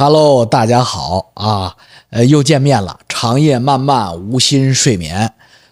[0.00, 1.74] Hello，大家好啊，
[2.10, 3.00] 呃，又见面了。
[3.08, 5.28] 长夜漫漫，无心睡眠。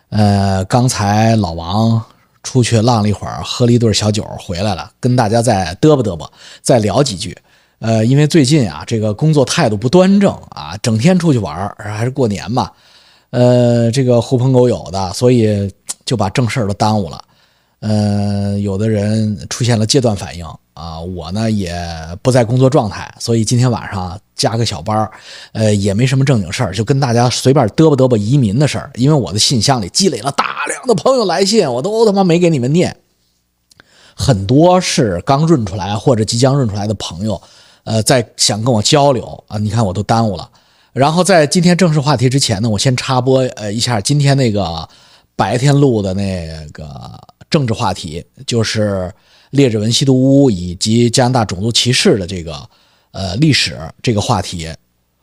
[0.09, 2.03] 呃，刚才老王
[2.43, 6.29] 出去浪了一会儿，喝了一顿小酒，回来了，跟大家再嘚啵嘚啵，
[6.61, 7.39] 再聊几句。
[7.79, 12.69] 呃，因为最近啊，这个工作态度不端正啊，整天出去玩，还是过年嘛，
[13.31, 15.73] 呃，这个狐朋狗友的，所以
[16.05, 17.23] 就把正事儿都耽误了。
[17.79, 20.45] 呃，有的人出现了戒断反应。
[20.77, 21.75] 啊，我呢也
[22.21, 25.11] 不在工作状态，所以今天晚上加个小班
[25.53, 28.91] 呃，也没什么正经事儿，就跟大家随便嘚啵嘚啵移民的事儿。
[28.97, 32.95] 因为我的信箱里积累了大量的朋友来信，我都他妈没给你们念。
[34.15, 37.41] 很多是刚润出来或者即将润出来的朋友，
[37.85, 40.47] 呃，在想跟我交流啊，你看我都耽误了。
[40.93, 44.87] 然后在今天正式话题之前呢，我先插播呃一下今天那个
[45.35, 46.87] 白天录的那个
[47.49, 49.11] 政治话题，就是。
[49.57, 52.55] 列治文吸毒屋以及加拿大种族歧视的这个
[53.11, 54.69] 呃历史这个话题，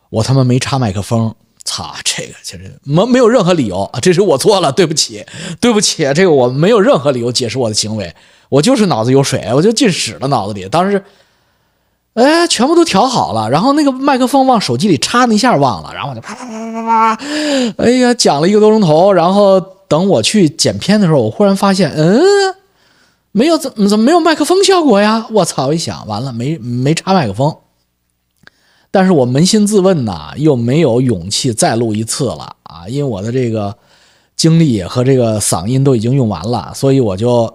[0.10, 5.26] 我他妈没插麦克风，操，这个其实没没有任何理由啊，这是我错了，对不起，
[5.62, 8.14] 对不起，这个我没有任何理由解释我的行为，
[8.50, 11.04] 我就是脑子有水，我就进屎了脑子里，当时，
[12.16, 17.24] 哎，全部都调好了，然后那个麦克风往手机里插那一下忘了，然后我就啪啪啪啪啪啪，
[17.78, 22.22] 哎呀，讲了一个多钟头，然后等我去剪片的时候，我忽然发现，嗯。
[23.34, 25.28] 没有怎怎么没有麦克风效果呀？
[25.32, 25.74] 我操！
[25.74, 27.58] 一想完了没没插麦克风，
[28.92, 32.88] 但是我扪心自问呐，又没有勇气再录一次了啊！
[32.88, 33.76] 因为我的这个
[34.36, 37.52] 精力和这个嗓音都已经用完了，所以我就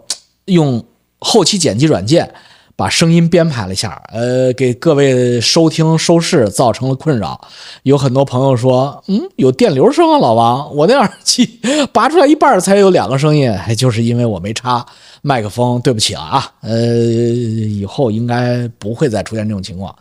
[0.46, 0.84] 用
[1.20, 2.34] 后期剪辑软件。
[2.74, 7.40] 把声音编排了一下，呃，给各位收听收视造成了困扰。
[7.82, 11.58] 有很多朋友说，嗯，有电流声啊，老王，我那耳机
[11.92, 14.86] 拔出来一半才有两个声音，就是因为我没插
[15.28, 16.50] 麦克风，对不起了啊。
[16.62, 19.94] 呃，以后应该不会再出现这种情况。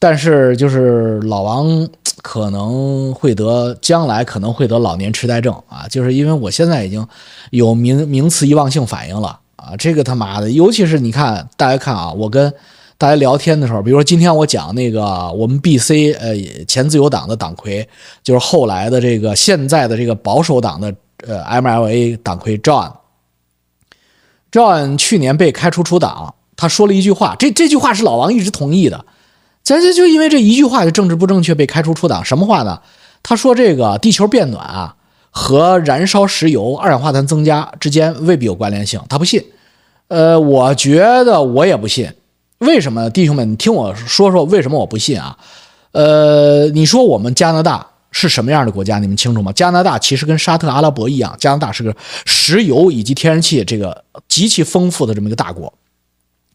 [0.00, 1.88] 但是就是老王
[2.22, 7.06] 可能会得，将来可能会得老年痴呆症啊，就是因为我现在已经
[7.50, 9.38] 有名名词遗忘性反应了。
[9.54, 12.52] 啊，这个他妈的，尤其是你看，大家看啊，我跟
[12.96, 16.36] 大家聊天的时候，比如说今天我讲那个我们 B C 呃
[16.66, 17.86] 前自由党的党魁，
[18.22, 20.94] 就是后来的这个现在的这个保守党的
[21.26, 22.92] 呃 M L A 党魁 John
[24.50, 29.04] John 去年被开除出党，他说了一句话，这这句话是老王一直同意的，
[29.62, 32.80] 咱这就因为这一句话就政治不正确被开除出党，什么话呢？
[33.22, 34.94] 他说这个地球变暖啊
[35.30, 39.44] 和燃烧石油二氧化碳增加之间未必有关联性，他不信。
[40.06, 42.10] 呃，我觉得我也不信，
[42.58, 45.36] 为什么，弟兄们，你听我说说为什么我不信啊？
[45.92, 48.98] 呃，你说我们加拿大是什么样的国家？
[48.98, 49.52] 你们清楚吗？
[49.52, 55.72] 加拿大其实跟沙特阿拉伯一样，加拿大是个石油以及天然气这个极其丰富的这么一个大国。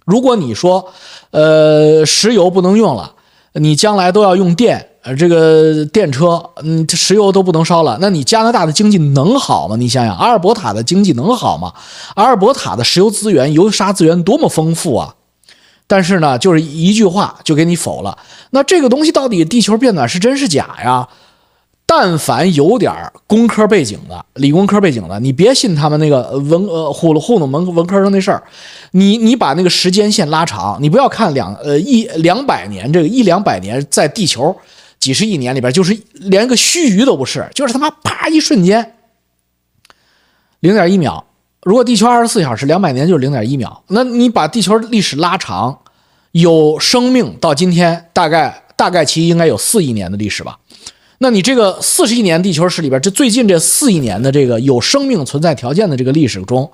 [0.06, 0.92] 如果你说，
[1.32, 3.14] 呃，石油不能用了，
[3.54, 4.90] 你将来都要用电。
[5.04, 9.76] 呃，这个电车，嗯，石油都不能烧了，那你加拿大的经济能好吗？
[9.76, 11.74] 你想想，阿尔伯塔的经济能好吗？
[12.16, 15.16] 阿尔伯塔的石油资源、油砂资源多么丰富啊！
[15.88, 18.18] 但是呢，就是一句话就给你否了。
[18.52, 21.10] 那这个东西到底地球变暖是真是假呀？
[21.86, 22.94] 但凡有点
[23.28, 28.42] 工科背景的、理工科背景的，你别信他们那个文呃糊弄糊弄文文科生那事儿。
[28.92, 34.56] 你你把那个时间线拉长，你不要看两呃一两百年这个一两百年在地球。
[35.00, 38.96] 几十亿年里边，就是连个须臾都不是，就是他妈啪一瞬间，
[40.62, 41.26] 零点一秒。
[41.64, 43.84] 如果地球二十四小时，两百年就是零点一秒。
[43.90, 45.78] 那你把地球历史拉长，
[46.32, 50.58] 有生命到今天，大概大概其应该有四亿年的历史吧？
[51.24, 56.70] 那你这个四十亿年地球史里边，这最近这四亿年的这个有生命存在条件的这个历史中，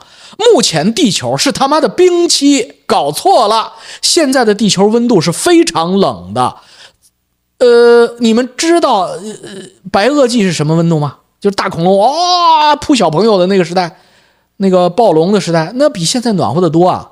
[0.56, 3.74] 目前地球是他妈的冰期，搞错了。
[4.02, 6.56] 现在的地球温度是非常冷的。
[7.60, 9.20] 呃，你们知道呃
[9.92, 11.18] 白垩纪是什么温度吗？
[11.40, 14.00] 就是大恐龙啊扑小朋友的那个时代，
[14.58, 17.12] 那个暴龙的时代，那比现在暖和的多啊。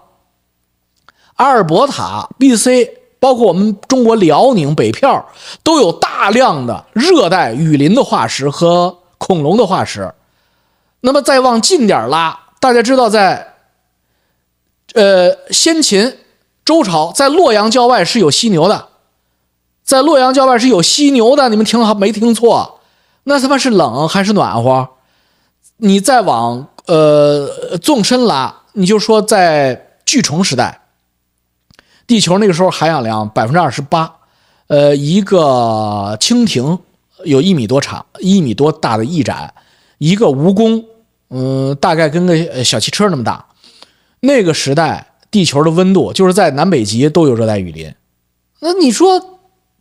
[1.36, 5.28] 阿尔伯塔、B.C，包括我们中国辽宁北票，
[5.64, 10.14] 都有大量的热带雨林的化石和恐龙的化石。
[11.02, 13.56] 那么再往近点拉，大家知道在
[14.94, 16.18] 呃先秦、
[16.66, 18.88] 周朝，在洛阳郊外是有犀牛的。
[19.84, 22.80] 在洛阳郊外是有犀牛的，你们听好没听错？
[23.24, 24.88] 那他妈是冷还是暖和？
[25.78, 30.87] 你再往呃纵深拉，你就说在巨虫时代，
[32.08, 34.12] 地球那个时候含氧量百分之二十八，
[34.68, 36.80] 呃，一个蜻蜓
[37.26, 39.54] 有一米多长，一米多大的翼展，
[40.00, 40.86] 一个蜈蚣，
[41.30, 43.46] 嗯，大概跟个小汽车那么大。
[44.22, 47.94] 那个时代，地球的温度就是在南北极都有热带雨林。
[48.62, 49.34] 那你说？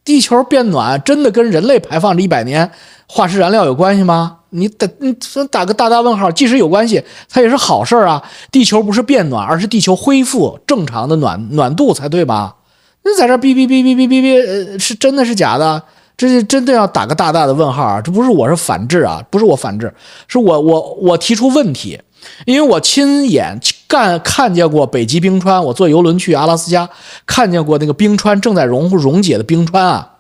[0.06, 2.70] 地球变暖真的跟人类排放这一百年
[3.06, 4.38] 化石燃料有关系吗？
[4.50, 5.14] 你打你
[5.50, 6.30] 打个大大问号。
[6.30, 8.22] 即使有关系，它也是好事儿啊。
[8.50, 12.56] 地球不是变暖，而是地球恢复正常的暖暖度才对吧？
[13.02, 15.82] 那在这哔哔哔哔哔哔哔，呃，是真的是假的？
[16.16, 18.00] 这是真的要打个大大的问号啊！
[18.00, 19.92] 这不是我是反制啊，不是我反制，
[20.26, 22.00] 是我我我提出问题，
[22.46, 26.88] 因为我亲眼干看见过北极冰川，我坐游轮去阿拉斯加，
[27.26, 30.12] 看见过那个冰川正在融溶解的冰川啊，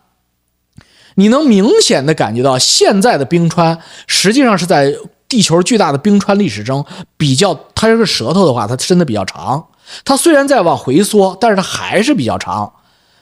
[1.16, 4.94] 你能明显的感觉到现在的冰川实际上是在
[5.28, 6.86] 地球巨大的冰川历史中
[7.18, 9.66] 比较，它这个舌头的话，它伸的比较长，
[10.04, 12.72] 它虽然在往回缩，但是它还是比较长，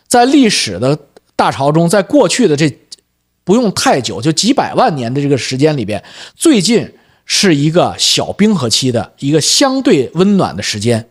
[0.07, 0.99] 在历史的。
[1.37, 2.79] 大潮中，在过去的这
[3.43, 6.05] 不用太久，就几百万年的这个时间里边，
[6.37, 6.95] 最近
[7.25, 11.11] 是一个小冰河期的一个相对温暖的时间。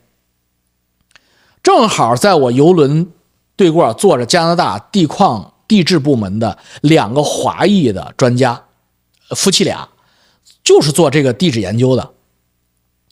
[1.61, 3.11] 正好在我游轮
[3.57, 8.63] 对过坐着加拿大地矿地质部门的两个华裔的专家，
[9.35, 9.89] 夫妻俩，
[10.63, 12.11] 就是做这个地质研究的。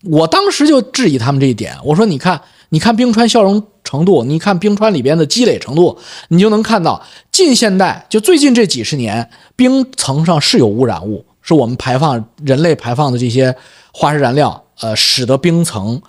[0.04, 5.98] 我当时就质疑他们这一点，我说：“你看，你看冰川消融。”程度，你看冰川里边的积累程度，
[6.30, 13.54] 你就能看到近现代就最近这几十年，冰层上是有污染物，是我们排放人类排放的这些
[13.92, 16.02] 化石燃料，呃，使得冰层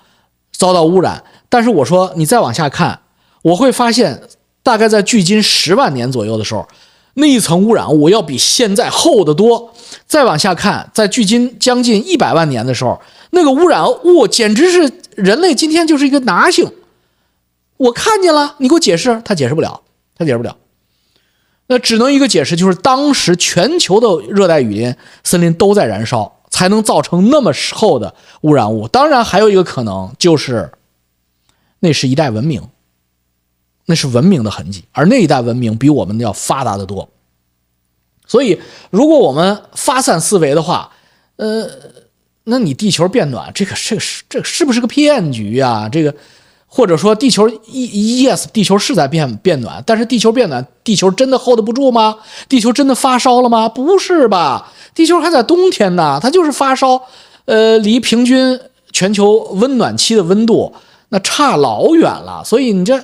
[0.53, 1.21] 遭到污染。
[1.49, 3.01] 但是我说你再往下看，
[3.41, 4.21] 我会发现，
[4.63, 6.67] 大概在距今十万年左右的时候，
[7.15, 9.71] 那一层污染物要比现在厚得多。
[10.07, 12.99] 再往下看，在距今将近一百万年的时候，
[13.31, 16.71] 那个污染物简直是人类今天就是一个拿性。
[17.77, 19.81] 我看见了，你给我解释，他解释不了，
[20.17, 20.55] 他解释不了，
[21.67, 28.87] 那只能一个解释，就是当时全球的热带雨林森林都在燃烧，才能造成那么厚的污染物。
[28.87, 30.71] 当然，还有一个可能就是，
[31.79, 32.61] 那是一代文明，
[33.85, 37.09] 那是文明的痕迹，而那一代文明比我们要发达的多。
[38.27, 38.59] 所以，
[38.89, 40.91] 如果我们发散思维的话，
[41.35, 41.67] 呃，
[42.45, 45.89] 那你地球变暖，这个这个是这是不是个骗局啊？
[45.89, 46.13] 这个。
[46.75, 52.17] 或者说，地球一 yes，地球是在变变暖，但是地球变暖，地球真的 hold 不住吗？
[52.49, 53.69] 地球真的发烧了吗？
[53.69, 54.73] 不是吧？
[54.95, 56.99] 地球还在冬天呢，它就是发烧，
[57.45, 58.59] 呃，离平均
[58.91, 60.73] 全球温暖期的温度
[61.09, 62.43] 那差老远了。
[62.43, 62.99] 所以你这，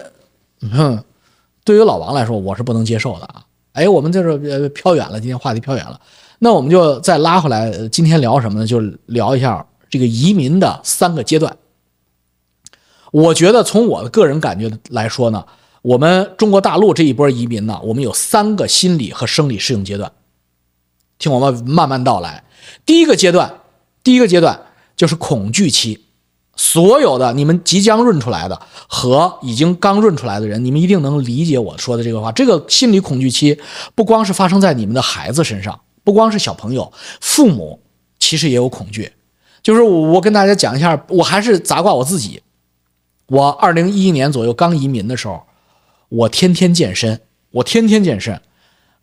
[0.61, 1.03] 嗯，
[1.63, 3.43] 对于老王来说，我是不能接受的啊。
[3.73, 5.99] 哎，我们这是呃飘远了，今天话题飘远了，
[6.39, 8.67] 那我们就再拉回来，今天聊什么呢？
[8.67, 11.55] 就聊一下这个移民的三个阶段。
[13.11, 15.45] 我觉得从我的个人感觉来说呢，
[15.81, 20.11] 我们中国大陆这一波移民呢，我们有三个心理和生理适应阶段，
[21.17, 22.43] 听我们慢慢道来。
[22.85, 23.61] 第一个阶段，
[24.03, 24.59] 第一个阶段
[24.95, 26.05] 就是恐惧期，
[26.61, 32.33] 所有的你们即将润出来的和已经刚润出来的人，你们一定能理解我说的这个话。
[32.33, 33.57] 这个心理恐惧期
[33.95, 36.91] 不光是发生在你们的孩子身上，不光是小朋友，
[37.21, 37.79] 父母
[38.19, 39.13] 其实也有恐惧。
[39.63, 42.41] 就是我跟大家讲一下，我还是砸挂我自己。
[43.27, 45.43] 我二零一一年左右刚移民的时候，
[46.09, 47.21] 我天天健身，
[47.51, 48.41] 我天天健身，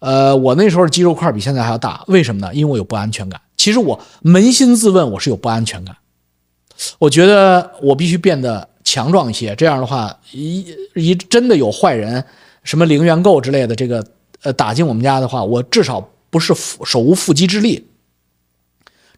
[0.01, 2.53] 呃，我那时候肌肉块比现在还要大，为什么呢？
[2.53, 3.41] 因为我有不安全感。
[3.57, 5.97] 其实我扪心自问，我是有不安全感。
[6.99, 12.25] 我觉得我必须变得强壮一些，这样的话，一一真的有坏人，
[12.63, 14.05] 什么零元购之类的，这个
[14.43, 17.89] 呃打进我们家的话，我至少不是手无缚鸡之力。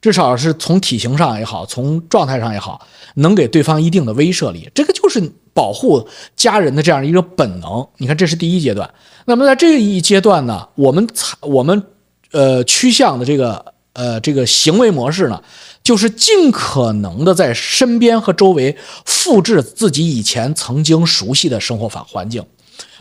[0.00, 4.70] 至少是从体型上也好，从状态上也好，能给对方一定的威慑力。
[4.72, 5.20] 这个就是
[5.52, 7.84] 保护家人的这样一个本能。
[7.96, 8.88] 你看，这是第一阶段。
[9.24, 11.82] 那么在这一阶段呢，我们才我们
[12.30, 15.42] 呃趋向的这个呃这个行为模式呢，
[15.88, 18.76] 就是尽可能的在身边和周围
[19.06, 22.44] 复制自己以前曾经熟悉的生活环环境。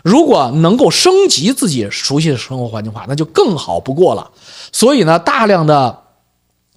[0.06, 4.32] 如果能够升级自己熟悉的生活环境的话，那就更好不过了。
[4.72, 6.04] 所以呢，大量的。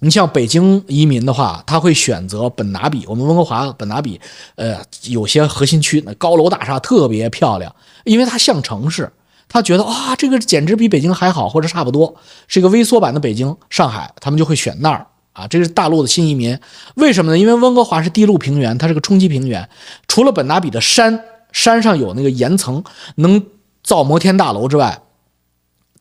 [0.03, 4.19] 你像北京移民的话，他会选择本拿比，我们温哥华本拿比，
[4.55, 9.09] 呃，有些核心区那高楼大厦特别漂亮，因为它像城市，
[9.47, 12.15] 他觉得啊，这个简直比北京还好，或者差不多，
[12.49, 15.47] 是一个微缩版的北京、上海，他们就会选那儿啊。
[15.47, 16.57] 这是大陆的新移民，
[16.95, 17.37] 为什么呢？
[17.37, 19.69] 因为温哥华是地陆平原，它是个冲积平原，
[20.07, 22.83] 除了本拿比的山，山上有那个岩层
[23.15, 23.43] 能
[23.83, 25.01] 造摩天大楼之外。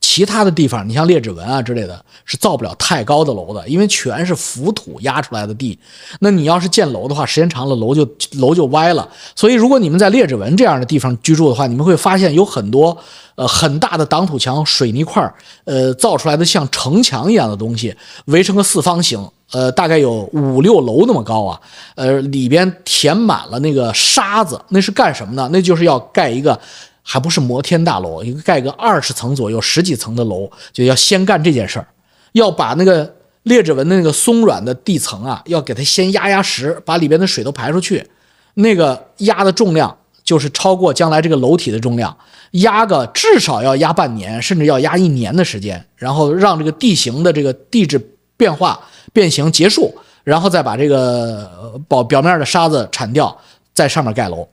[0.00, 5.78] 其他的地方，你像列治文啊之类的，是造不了太高的楼的，因为全是浮土压出来的地。
[6.20, 9.08] 那你要是建楼的话，时间长了楼就楼就歪了。
[9.36, 12.96] 所以，如果你们在列治文这样的地方居住的话，你们会发现有很多
[13.34, 15.22] 呃很大的挡土墙、水泥块
[15.64, 21.60] 呃造出来的像城墙一样的东西，围成个四方形，呃，大概有五六楼那么高啊。
[21.94, 25.48] 呃，里边填满了那个沙子，那是干什么呢？
[25.52, 26.58] 那就是要盖一个
[27.02, 31.86] 还不是摩天大楼，一个盖个二十层左右、十几层的楼，就要先干这件事儿，
[32.32, 33.14] 要把那个
[33.44, 38.06] 劣质纹的那个松软的地层啊，要给它先压压实，把里边的水都排出去。
[38.54, 42.14] 那个压的重量就是超过将来这个楼体的重量，
[42.52, 47.98] 压个至少要压半年，甚至要压一年的时间，然后让这个地形的这个地质
[48.36, 48.78] 变化
[49.12, 53.34] 变形结束，然后再把这个表表面的沙子铲掉，
[53.72, 54.46] 在上面盖楼。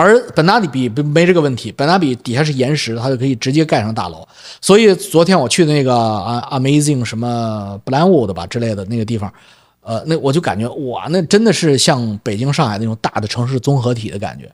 [0.00, 4.24] 而本拿比没这个问题，本拿比底下是岩石，它就可以直接盖上大楼。
[4.60, 9.32] 所以昨天我去那个啊 Amazing 什么 b l a n w o o d 吧之类的那个地方，
[9.80, 14.48] 呃，那我就感觉哇，那真的是像北京、上海那种大的城市综合体的感觉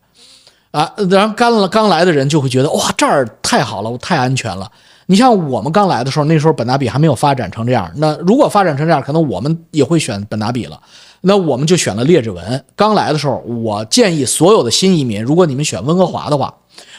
[0.71, 0.91] 啊。
[1.11, 4.67] 然后刚了刚来的人就会觉得哇，这儿太好了，太安全了。
[5.05, 7.93] 你像我们刚来的时候，那时候本拿比还没有发展成这样。
[7.97, 10.81] 那如果发展成这样，可能我们也会选本拿比了。
[11.27, 12.65] 那我们就选了列治文。
[12.77, 16.55] 刚来的时候，我建议所有的新移民，如果你们选温哥华的话，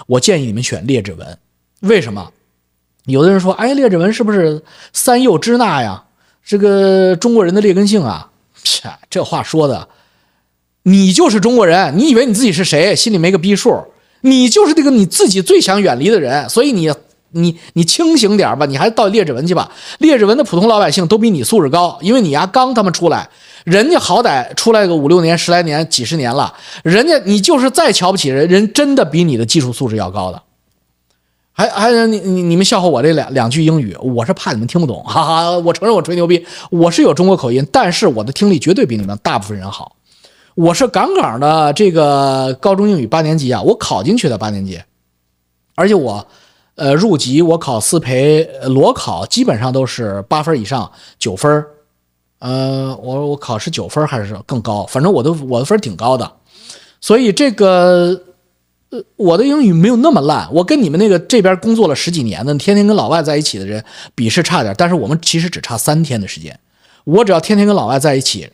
[0.07, 1.37] 我建议你们选列治文。
[1.81, 2.31] 为什么？
[3.05, 4.63] 有的人说，哎，列治文是不是
[4.93, 6.03] 三幼支那呀？
[6.43, 8.31] 这个中国人的劣根性啊？
[8.63, 9.87] 切，这话说的，
[10.83, 12.95] 你就是中国人，你以为你自己是谁？
[12.95, 13.75] 心里没个逼数。
[14.21, 16.91] 你就是这个你自己最想远离的人，所以你。
[17.37, 19.69] 你你清醒点吧，你还到列治文去吧。
[19.97, 23.29] 列治文的普通老百姓都比你素质高，因为你呀刚他妈出来，
[23.65, 26.53] 人家好歹出来个五六年、十来年、几十年了，
[26.83, 30.43] 人家你就是再瞧不起人，人真的比你的技术素质要高的。
[31.51, 35.57] 还还你你你们笑话我这两两句英语，我是怕你们听不懂，哈哈。
[35.57, 39.95] 我承认我吹牛逼，我是有中国口音，但是我的听力绝对比你们大部分人好。
[40.53, 44.79] 我是杠杠的这个高中英语八年级啊，我考进去的八年级，
[45.73, 46.27] 而且我。
[46.77, 51.65] 呃，入籍我考四培裸考基本上都是八分以上，九分
[52.45, 54.85] 呃，我我考是九分还是更高？
[54.85, 56.31] 反正我都我的分挺高的，
[57.01, 58.21] 所以这个
[58.91, 60.47] 呃，我的英语没有那么烂。
[60.53, 63.83] 我跟你们那个这边工作了十几年的，天天跟老外在一起的人
[64.13, 66.59] 比是差点，但是我们其实只差三天的时间。
[67.05, 68.51] 我只要天天跟老外在一起，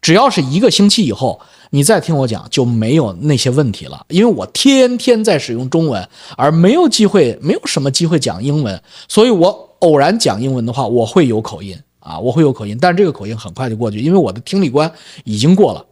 [0.00, 1.40] 只要是一个星期以后。
[1.70, 14.90] 你再听我讲，就没有那些问题了，因为我天天在使用中文，而没有机会，没有什么机会讲英文，所以我偶然讲英文的话，我会有口音啊，我会有口音，但是这个口音很快就过去，因为我的听力关
[15.24, 15.84] 已经过了。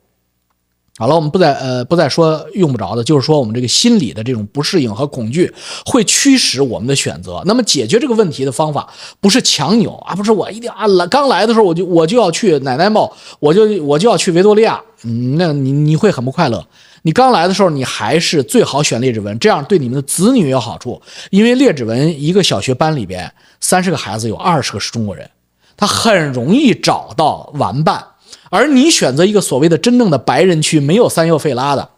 [0.98, 5.52] 好了，我们不再呃不再说用不着的，就是说我们这个心理的这种不适应和恐惧
[5.84, 7.42] 会驱使我们的选择。
[7.44, 8.88] 那么解决这个问题的方法
[9.20, 16.66] 不是强扭啊，不是我一定啊来刚来的时候我就我就要去奶奶帽，我就我就要去维多利亚，嗯，那你你会很不快乐。
[17.02, 23.30] 你刚来的时候你还是最好选列治文，这样对你们的子女有好处，因为列治文一个小学班里边
[23.60, 25.28] 三十个孩子有二十个是中国人，
[25.76, 28.06] 他很容易找到玩伴。
[28.48, 31.90] 而你选择一个所谓的真正的白人区，没有三幼费拉的，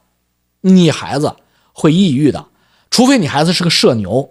[0.63, 1.35] 你孩子
[1.73, 2.47] 会抑郁的，
[2.91, 4.31] 除非你孩子是个社牛，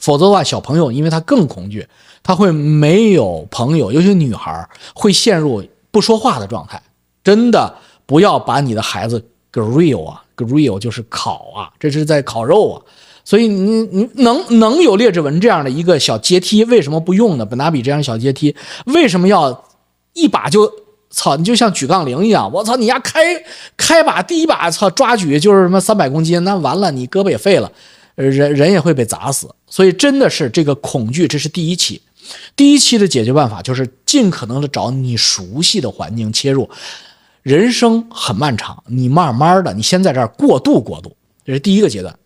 [0.00, 1.88] 否则的话，小朋友因为他更恐惧，
[2.22, 6.82] 他会没有朋友，尤其女孩会陷入不说话的状态。
[7.22, 12.82] 真的不要把你的孩子 grill 啊，grill 就是烤啊，这是在烤肉啊。
[13.28, 17.44] 所以你你能能有列治文这样的一个小阶梯，为什么不用呢？
[17.44, 18.56] 本达比这样小阶梯，
[18.86, 19.66] 为什么要
[20.14, 20.72] 一把就？
[21.10, 23.20] 操，你就像举杠铃一样，我操，你丫开
[23.76, 27.70] 开把第一把，操抓举就是什么三百公斤，那完了，你胳膊也废了，
[28.14, 29.46] 人人也会被砸死。
[29.66, 32.00] 所以真的是这个恐惧，这是第一期，
[32.56, 36.66] 第一期的解决办法就是尽可能的找你熟悉的环境切入。
[37.42, 42.18] 人生很漫长，你慢慢的，你先在这儿过渡过渡，这是第一个阶段。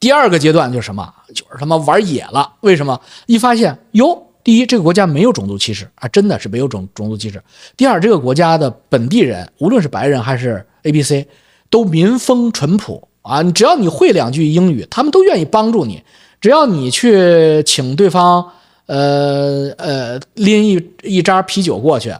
[0.00, 1.12] 第二个阶段就是什么？
[1.34, 2.54] 就是他妈玩野了。
[2.60, 2.98] 为什么？
[3.26, 4.26] 一发现哟。
[4.42, 7.40] 第一，这个国家没有种族歧视啊，真的是没有种种族歧视。
[7.76, 11.28] 第二，这个国家的本地人，无论是白人还是 A、B、C，
[11.68, 13.42] 都民风淳朴啊。
[13.42, 16.02] 只要你会两句英语，他们都愿意帮助你。
[16.40, 18.50] 只要你去请对方，
[18.86, 22.10] 呃呃，拎一一扎啤酒过去，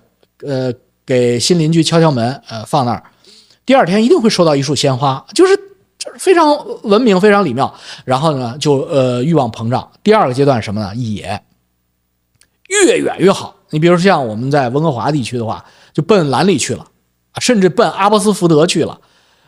[0.47, 0.71] 呃，
[1.07, 3.03] 给新邻居敲敲门，呃，放那儿，
[3.65, 5.70] 第二天一定会收到一束鲜花，就是就是
[6.21, 7.75] 非常文明、非常礼貌。
[8.05, 9.91] 然后呢，就呃欲望膨胀。
[10.03, 10.95] 第二个阶段什么呢？
[10.95, 11.43] 野。
[12.69, 13.55] 越远越好。
[13.71, 16.87] 你比如说像我们在温哥华地区的话，就奔兰利去了，
[17.41, 19.01] 甚至奔阿波斯福德去了。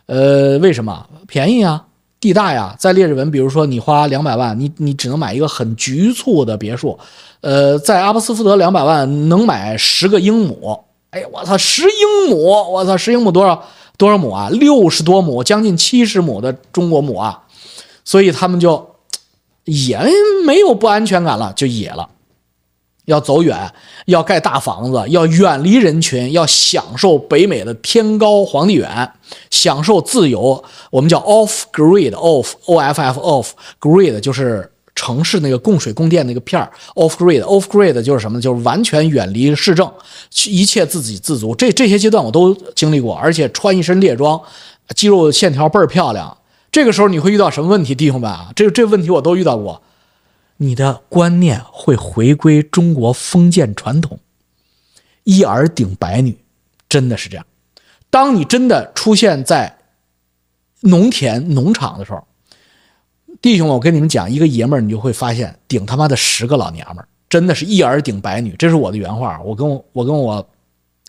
[0.06, 1.84] 呃，为什么便宜啊？
[2.18, 2.74] 地大呀。
[2.78, 6.98] 在列治文，比如说你花两百万，你你只能买一个很局促的别墅。
[7.42, 10.84] 呃，在阿波斯福德两百万能买十个英亩。
[11.10, 12.72] 哎，我操，十英亩！
[12.72, 13.62] 我操，十英亩多少
[14.02, 14.48] 多少亩啊？
[14.50, 17.44] 六十多亩，将近七十亩的中国亩啊！
[18.04, 18.96] 所以他们就
[19.62, 19.96] 也
[20.44, 22.08] 没有不安全感了，就野了。
[23.04, 23.72] 要走远，
[24.06, 29.12] 要盖大房子，要远离人群，要享受北美的天高皇帝远，
[29.50, 30.64] 享受自由。
[30.90, 38.40] 我们叫 off grid，off o f f off grid 就是城市那个供水供电那个片儿，off grid，off grid 就是什么？
[38.40, 39.90] 就是完全远离市政，
[40.46, 41.54] 一切自给自足。
[41.54, 44.40] 这这些阶段我都经历过，而且穿一身猎装，
[44.94, 46.36] 肌肉线条倍儿漂亮。
[46.70, 48.50] 这个时候你会遇到什么问题，弟兄们啊？
[48.54, 49.82] 这这问题我都遇到过。
[50.58, 54.20] 你的观念会回归中国封建传统，
[55.24, 56.38] 一儿顶百女，
[56.88, 57.44] 真的是这样。
[58.10, 59.78] 当你真的出现在
[60.82, 62.24] 农田农场的时候，
[63.42, 69.40] 弟兄们，我跟你们讲，一个爷们儿，你就会发现顶他妈的十个老娘们儿，真的是一儿顶百女，这是我的原话。
[69.44, 70.48] 我跟我我跟我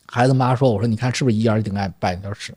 [0.08, 2.22] 孩子妈说，我说你看是不是一儿顶爱百女？
[2.38, 2.52] 是，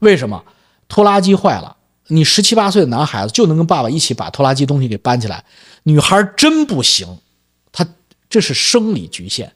[0.00, 0.42] 为什么？
[0.88, 1.76] 拖拉机坏了。
[2.06, 5.44] 你十七八岁的男孩子就能跟爸爸一起把拖拉机东西给搬起来，
[5.82, 7.18] 女孩真不行，
[7.70, 7.86] 她
[8.30, 9.52] 这是生理局限。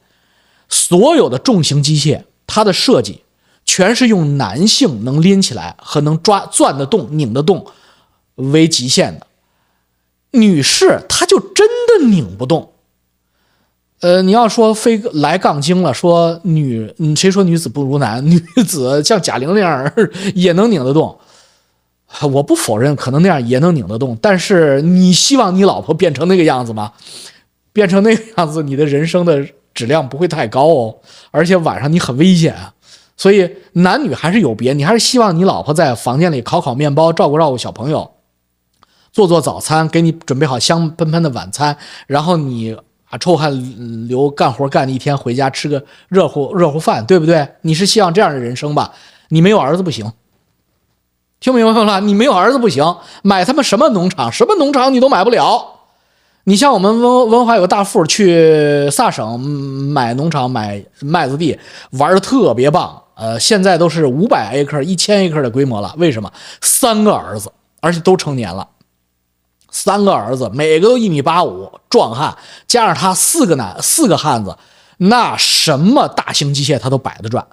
[0.68, 3.22] 所有的重型机械，它的设计
[3.64, 7.64] 全是用男性能拎起来和能抓钻得动、拧得动
[8.34, 9.26] 为极限的，
[10.32, 12.72] 女士她就真的拧不动。
[14.00, 18.24] 呃，你要说非来杠精了，说女，谁说女子不如男？
[18.28, 19.92] 女子像贾玲那样
[20.34, 21.16] 也能拧得动。
[22.30, 26.92] 我不否认，可能那样也能拧得动，但是你希望你老婆变成那个样子吗？
[27.72, 30.96] 变成那个样子，你的人生的质量不会太高哦，
[31.30, 32.54] 而且晚上你很危险。
[33.16, 38.10] 所以男女还是有别，你还是希望你老婆在房间里烤烤面包，照顾照顾小朋友，
[39.12, 41.76] 做做早餐，给你准备好香喷喷的晚餐，
[42.06, 42.74] 然后你
[43.10, 47.46] 啊臭汗流干活干一天，回家吃个热乎热乎饭，对不对？
[47.60, 48.92] 你是希望这样的人生吧？
[49.28, 50.10] 你没有儿子不行。
[51.40, 52.00] 听明白了？
[52.00, 55.80] 你没有儿子不行，买他妈什么农场，什么农场你都买不了。
[56.44, 61.58] 你像我们文文华有个大富去萨省买农场买麦子地，
[61.92, 63.02] 玩的特别棒。
[63.14, 65.94] 呃，现在都是五百 acre、一千 acre 的规模了。
[65.98, 66.32] 为什么？
[66.60, 68.66] 三个儿子，而且都成年了。
[69.72, 72.36] 三个儿子，每个都一米八五，壮汉，
[72.68, 74.56] 加上他四个男四个汉子，
[74.98, 77.44] 那什么大型机械他都摆得转。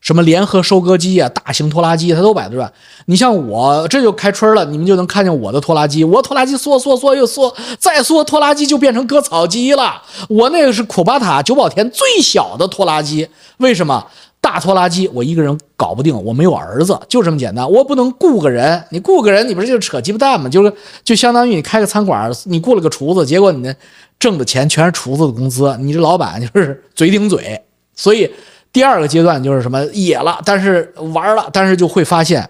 [0.00, 2.72] 什么联合收割机啊，大型拖拉机，他都摆得转。
[3.04, 6.02] 你像我这就开春了，你们就能看见我的拖拉机。
[6.02, 10.00] 我拖拉机缩缩缩又缩，再缩拖拉机就变成割草机了。
[10.30, 13.28] 我那个是库巴塔九宝田最小的拖拉机。
[13.58, 14.06] 为什么
[14.50, 16.24] 大拖拉机我一个人搞不定？
[16.24, 17.70] 我没有儿子，就这么简单。
[17.70, 20.48] 我不能雇个人，你雇个人，你不是就扯鸡巴蛋吗？
[20.48, 20.72] 就是
[21.04, 23.72] 就相当于你开个餐馆，你雇了个厨子，结果你
[24.18, 27.62] 挣的钱全是厨子的工资，你这老板就是嘴顶嘴，
[27.94, 28.28] 所以。
[28.72, 32.48] 第二个阶段就是什么野了，但是玩了，但是就会发现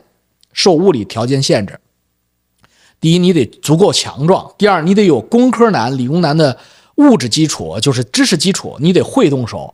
[0.53, 1.81] 受物理条件限制。
[3.01, 6.55] 第一，你得足够强壮；第二，你得有工科男、理工男的
[6.97, 9.73] 物质基础，就是知识基础，你得会动手。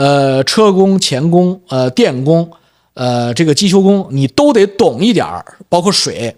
[0.00, 2.50] 呃，车工、钳工、呃，电工、
[2.94, 6.34] 呃，这个机修工，你都得懂一点儿，包括水。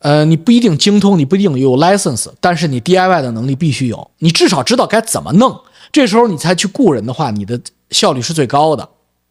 [0.00, 5.58] 呃，你不一定精通，你不一定有 license，但是你 DIY 的能力必须有，你至少知道该怎么弄。
[5.90, 7.58] 这时候你才去雇人的话，你的。
[7.90, 8.88] 效率是最高的，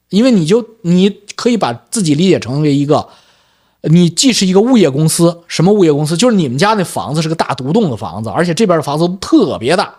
[0.08, 3.06] 因为你就你可以把自己理解成为一个，
[3.82, 6.16] 你既是一个物业公司，什么物业公司？
[6.16, 9.94] 就是你们家那房子是个大独栋的房子，而且这边的房子特别大，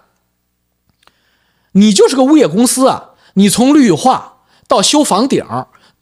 [1.77, 3.11] 你就是个物业公司啊！
[3.35, 5.45] 你从绿化到修房顶，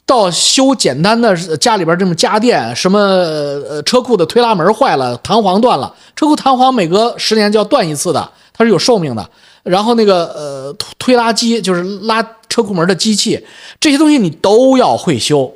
[0.05, 9.29] 到修简单的家里边这种家电，什么呃车库的推拉门坏了，弹簧断了，车库弹簧每隔十年就要断一次的，它是有寿命的。
[9.63, 13.45] 然后那个呃推拉机就是拉车库门的机器，
[13.79, 15.51] 这些东西你都要会修，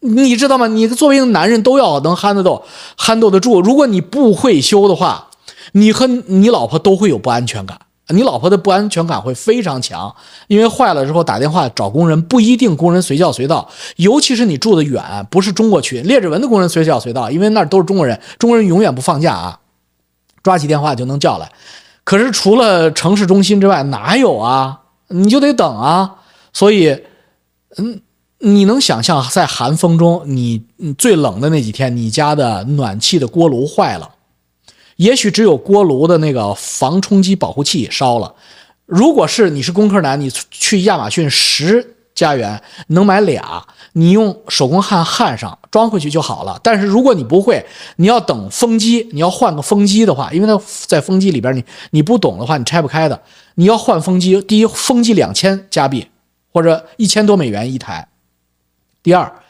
[0.00, 0.66] 你知道吗？
[0.66, 2.60] 你作为一个男人都要能憨得动，
[2.96, 3.60] 憨豆得住。
[3.60, 5.28] 如果你不会修的话，
[5.72, 10.14] 你和你老婆都会有不安全感，你老婆的不安全感会非常强，
[10.46, 19.58] 因为坏了之后打电话找工人不一定工人随叫随到，尤其是你住的远，不是中国区，列治文的工人随叫随到，因为那都是中国人，中国人永远不放假啊，
[20.42, 21.50] 抓起电话就能叫来。
[22.04, 24.80] 可是除了城市中心之外，哪有啊？
[25.08, 26.16] 你就得等啊。
[26.52, 27.02] 所以，
[27.78, 28.00] 嗯，
[28.40, 30.62] 你能想象在寒风中，你
[30.98, 34.10] 最冷的那几天，你家的暖气的锅炉坏了，
[34.96, 38.34] 也许只有锅炉的那个防冲击保护器烧了。
[38.86, 41.92] 如果是你是工科男，你去亚马逊十。
[42.14, 46.56] 家园能买俩，你用手工焊焊上，装回去就好了。
[46.62, 53.20] 但是如果你不会，你要等风机，你要换个风机的话，因为它在风机里边，你你不懂的话，你拆不开的。
[53.56, 56.06] 你要换风机，第一，风机两千加币
[56.52, 58.06] 或者一千多美元一台；
[59.02, 59.40] 第二，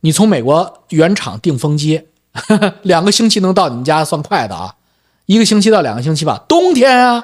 [0.00, 2.02] 你从美国原厂订风机，
[2.82, 4.74] 两个星期能到你们家算快的啊，
[5.28, 6.42] 一个星期到两个星期吧。
[6.48, 7.22] 冬天啊，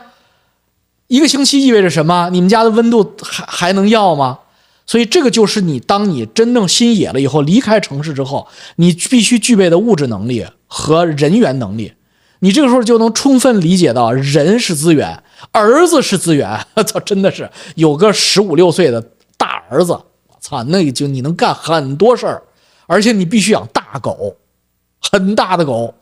[1.06, 2.28] 一个星期意味着什么？
[2.30, 4.40] 你们家的温度还还能要吗？
[4.84, 11.94] 所以这个就是你当你真正心野了以后，离开城市之后，你必须具备的物质能力和人员能力。
[12.40, 16.60] 你这个时候就能充分理解到，人是资源，儿子是资源。
[16.74, 19.02] 我 操，真的是有个十五六岁的
[19.38, 22.42] 大儿子，我操，那就你能干很多事儿，
[22.86, 24.36] 而且你必须养大狗，
[25.00, 25.94] 很大的狗，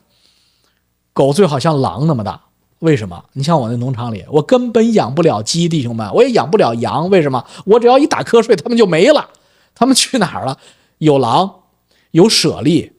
[1.12, 2.40] 狗最好像狼那么大。
[2.80, 3.24] 为什么？
[3.34, 7.08] 你像我那农场里，我根本养不了鸡，弟兄们，我也养不了羊。
[7.10, 7.44] 为什么？
[7.64, 9.28] 我只要一打瞌睡，它们就没了。
[9.74, 10.58] 它们去哪儿了？
[10.98, 11.62] 有狼，
[12.10, 12.90] 有猞猁，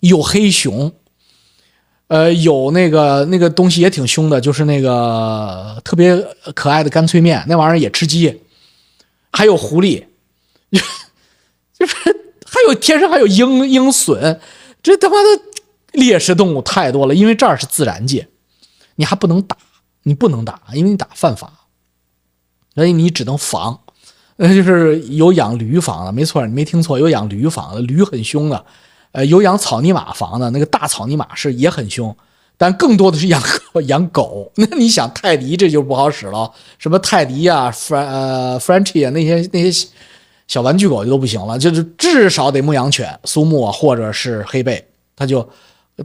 [0.00, 0.92] 有黑熊，
[2.08, 6.16] 呃，有那个那个东西也挺凶的，就是那个特别
[6.54, 8.42] 可爱的干脆面，那玩意儿也吃鸡。
[9.30, 10.04] 还有狐狸，
[11.78, 11.94] 就是
[12.46, 14.38] 还有天上还有鹰鹰隼，
[14.82, 15.28] 这他妈的
[15.96, 17.14] 猎食动物太多了。
[17.14, 18.28] 因为这儿是自然界。
[18.98, 19.54] 你还不能打，
[20.04, 21.52] 你不能打，因为你打犯法，
[22.74, 23.78] 所以你只能防。
[24.36, 28.64] 那，就是有养驴房的，没错，你没听错，有养驴房的，驴很凶的。
[29.12, 32.16] 呃，有养草泥马房的，那个大草泥马是也很凶，
[32.56, 33.42] 但更多的是养
[33.84, 34.50] 养狗。
[34.56, 39.88] 那你想泰迪这就不好使了，什么泰迪啊、Fr 呃 Frenchie 啊那些那些
[40.48, 45.46] 小玩具狗就都不行了，就是至少得牧羊犬、苏牧啊，或者是黑背，它就。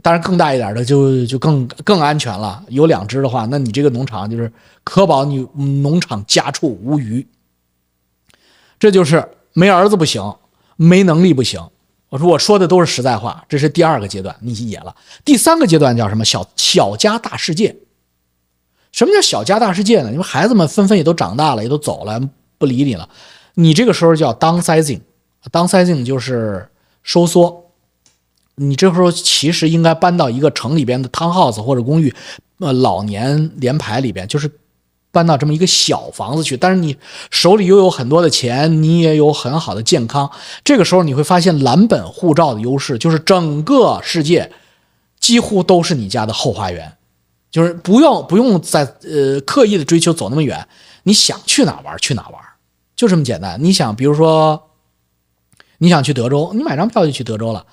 [0.00, 2.64] 当然，更大一点的就就更更安全了。
[2.68, 4.50] 有两只的话，那你这个农场就是
[4.84, 5.46] 可保你
[5.82, 7.26] 农场家畜无虞。
[8.78, 10.34] 这就是没儿子不行，
[10.76, 11.60] 没能力不行。
[12.08, 13.44] 我说我说的都是实在话。
[13.50, 14.96] 这是第二个阶段，你野了。
[15.26, 16.24] 第三个阶段叫什么？
[16.24, 17.76] 小小家大世界。
[18.92, 20.10] 什么叫小家大世界呢？
[20.10, 22.18] 因为孩子们纷纷也都长大了，也都走了，
[22.56, 23.06] 不理你了。
[23.56, 26.70] 你这个时候叫 downsizing，downsizing 就是
[27.02, 27.71] 收缩。
[28.56, 32.14] 你这时候其实应该搬到一个城里边的 townhouse 或者公寓，
[32.58, 34.50] 呃，老年联排里边，就是
[35.10, 36.56] 搬到这么一个小房子去。
[36.56, 36.96] 但是你
[37.30, 40.30] 手里又有很多的钱，你也有很好的健康。
[40.62, 44.52] 这个时候你会发现蓝本护照的优势就是整个世界
[45.18, 46.96] 几乎都是你家的后花园，
[47.50, 50.68] 就是不用不用再呃刻意的追求走那么远，
[51.04, 52.40] 你想去哪玩去哪玩，
[52.94, 53.58] 就这么简单。
[53.62, 54.70] 你想，比如说
[55.78, 57.64] 你想去德州，你买张票就去德州了。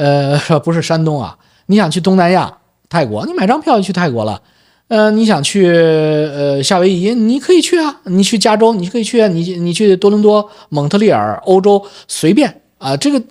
[0.00, 1.36] 呃，不是山东啊，
[1.66, 2.56] 你想去东南亚
[2.88, 4.40] 泰国，你买张票就去泰国了。
[4.88, 12.96] 呃，你想去呃夏威夷，你可以去啊，你去加州，你可以去啊，你你去多伦多、蒙特利尔，欧洲随便啊。
[12.96, 13.22] 这个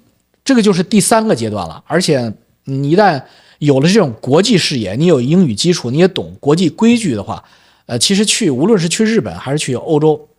[0.45, 1.83] 这个就是第三个阶段了。
[1.87, 2.31] 而且
[2.65, 3.19] 你一旦
[3.57, 7.43] 有了这种国际视野，你有英语基础，你也懂国际规矩的话，
[7.87, 10.29] 呃，其实去无论是去日本还是去欧洲，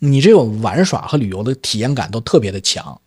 [0.00, 3.00] 你这种玩耍和旅游的体验感都特别的强，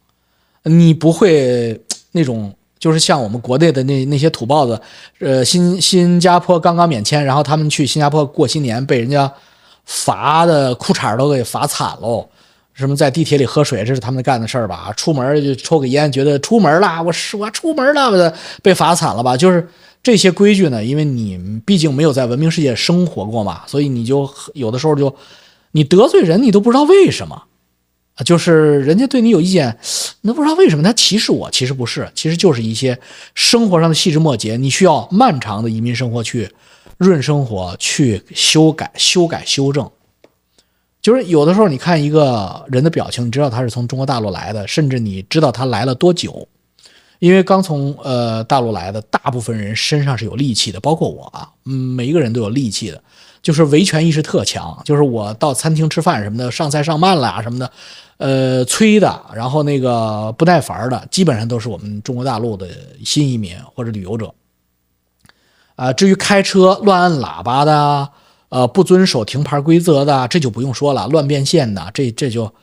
[0.64, 1.80] 你不会。
[2.12, 4.82] 那种就是像我们国内的那那些土包子，
[5.20, 9.32] 呃，新新加坡刚刚免签，然后他们去新加坡过新年，被人家
[9.86, 12.28] 罚的裤衩都给罚惨喽。
[12.74, 14.94] 什么在地铁里喝水，这是他们干的事儿吧？
[14.96, 19.36] 出门就抽个烟，觉得出门了，我我出门了，被罚惨了吧？
[19.36, 19.68] 就是
[20.02, 25.14] 这些规矩呢，因为你毕竟没有在文明世界生活过嘛，所以你就有的时候就
[25.74, 27.44] 你得罪人，你都不知道为什么。
[28.26, 29.78] 就是人家对你有意见，
[30.22, 33.00] 那不知道为什么他歧视我，其实不是，其实就是一些
[33.34, 36.50] 生活上的细枝末节，你需要漫长的移民生活去
[36.98, 39.90] 润生活，去修改、修改、修正。
[41.02, 46.46] 就是有的时候你看一个人的表情，你知道他是从中国大陆来的，甚至你知道他来了多久，
[47.20, 53.02] 因为刚从呃大陆来的大部分人身上是有戾气的，包括我啊，嗯，每一个人都有戾气的，
[53.42, 57.72] 就是维权意识特强，就是我到餐厅吃饭什么的，上菜上慢了啊什么的。
[58.20, 62.68] 呃，催的，然后那个不耐烦的，基本上都是我们中国大陆的
[63.06, 64.34] 新移民或者旅游者。
[65.78, 68.10] 啊，至于开车乱按喇叭的，
[68.50, 72.54] 呃，不遵守停牌规则的，这就不用说了，乱变线的，这这就，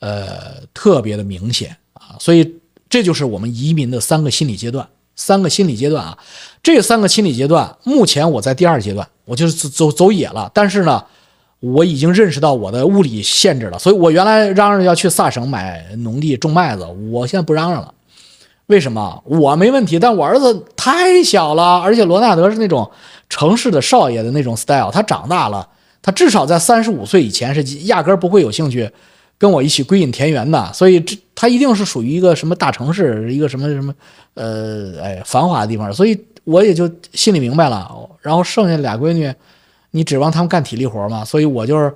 [0.00, 2.16] 呃，特别的明显啊。
[2.20, 2.56] 所以
[2.90, 6.18] 这就是我们移民的三个心理阶段，三个心理阶段啊。
[6.62, 11.02] 这三个心理阶段，目前我在第二阶段，我就是走走野了，但是呢。
[11.60, 17.92] 我已经认识到我的物理限制了，所以我原来嚷嚷要去萨省买农地种麦子，我现在不嚷嚷了。
[18.66, 19.22] 为什么？
[19.24, 22.88] 我没问题，但我儿子太小了，而且罗纳德是那种
[23.28, 25.66] 城市的少爷的那种 style，他长大了，
[26.00, 28.88] 他至少在三十五岁以前是压根儿不会有兴趣
[29.36, 33.92] 跟我一起归隐田园的，所以这他一定是属于一个什么大城市，一个什么什么
[34.34, 37.90] 呃哎繁华的地方，所以我也就心里明白了。
[38.20, 39.34] 然后剩下俩闺女。
[39.90, 41.24] 你指望他们干体力活吗？
[41.24, 41.92] 所以我就是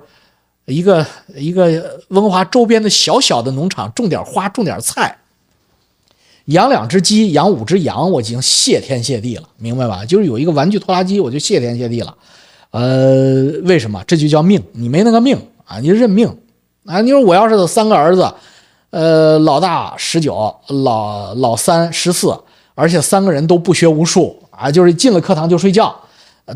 [0.65, 5.17] 一个一个温华周边的小小的农场，种点花，种点菜，
[6.45, 10.03] 养两只鸡，养五只羊，我已经谢天谢地了，明白吧？
[10.05, 12.15] 就是有一个玩具拖拉机，我就谢天谢地了。
[12.71, 14.03] 呃，为什么？
[14.07, 16.27] 这就叫命，你没那个命啊，你就认命
[16.85, 16.99] 啊。
[17.01, 18.33] 你说我要是有三个儿子，
[18.89, 22.35] 呃，老大十九，老老三十四，
[22.73, 25.95] 而且三个人都不学无术啊，就是进了课堂就睡觉。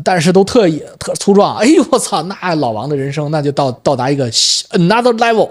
[0.04, 2.22] 但是都特意特粗壮，哎呦我操！
[2.24, 5.48] 那老王的人生那就到到达一个 another level，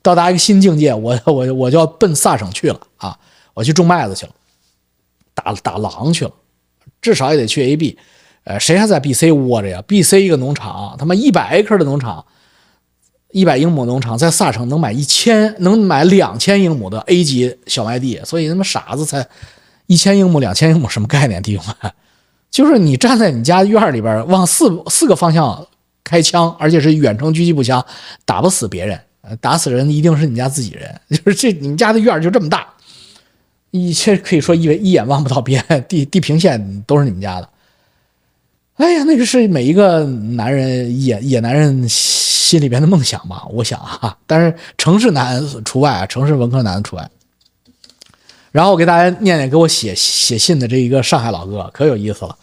[0.00, 0.94] 到达一个新境界。
[0.94, 3.18] 我 我我就要奔萨省去了啊！
[3.52, 4.32] 我去种麦子去了，
[5.34, 6.30] 打打狼去了，
[7.02, 7.98] 至少也得去 A B。
[8.44, 12.24] 呃，谁还在 B C 窝着呀？B C 一个农场，他妈一百 acre 的农场，
[13.32, 19.26] 一百英亩农场，在萨省能买一千，能买两千英亩的 A 级小麦地，所以他妈傻子才
[19.86, 21.92] 一千英亩、两千英亩什么概念，弟兄们？
[22.54, 25.66] 就是你站在你家院里边，往四四个方向
[26.04, 27.84] 开枪，而且是远程狙击步枪，
[28.24, 28.96] 打不死别人，
[29.40, 31.00] 打死人一定是你家自己人。
[31.10, 32.64] 就是这，你们家的院就这么大，
[33.72, 37.48] 一切可以说一一眼望不到边，地地平线都是你们家的。
[38.76, 43.44] 哎呀，那个是每一个男人野野男人心里边的梦想吧？
[43.50, 47.10] 我想啊，但是城市男除外啊，城市文科男除外。
[48.54, 52.38] 然后我给大家念念给我写写信的这一个上海老哥，可有意思了。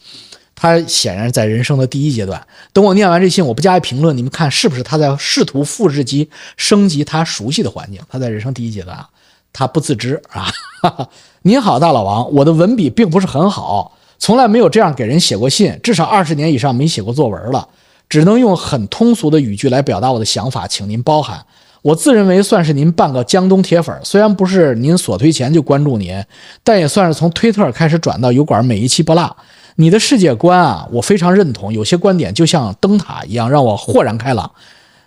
[0.53, 2.45] 他显然在人生的第一阶段。
[2.73, 8.01] 等我念完这信，我不加以评论，你们看是不是他在试图复制及升级他熟悉的环境？
[8.09, 9.07] 他在人生第一阶段啊，
[9.53, 10.51] 他不自知啊。
[11.43, 17.65] 您好，大老王，我的文笔并不是很好，从来没有这样给人写过信，至少二十年以上没写过作文了，
[18.09, 21.45] 只能用很通俗的语句来表达我的想法，请您包涵。
[21.81, 26.23] 我自认为算是您半个江东铁粉，虽然不是您所推前就关注您，
[26.63, 29.35] 但也算是从推特开始转到油管每一期不落。
[29.77, 34.51] 你的世界观啊，我非常认同，有些观点就像灯塔一样，让我豁然开朗。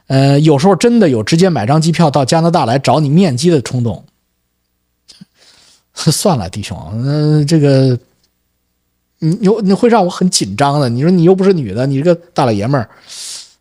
[0.09, 4.05] 呃，有时候真的有直接买张机票到加拿大来找你面基的冲动。
[5.95, 7.97] 算了，弟兄，嗯，这个
[9.21, 10.89] 你又你会让我很紧张的。
[10.89, 12.89] 你说你又不是女的，你这个大老爷们儿，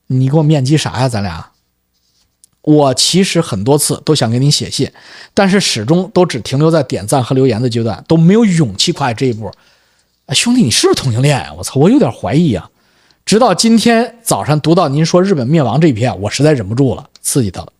[0.08, 1.08] 你给我面基啥呀？
[1.08, 1.53] 咱俩。
[2.63, 4.89] 我其实很多次都想给你写信，
[5.34, 9.52] 但是始终都只停留在点赞和留言的阶段，都没有勇气跨这一步。
[10.30, 11.54] 兄弟，你是不是同性恋呀？
[11.58, 12.69] 我操，我有点怀疑啊。
[13.26, 17.73] 直到今天早上读到您说日本灭亡这一篇，我实在忍不住了，刺激到了，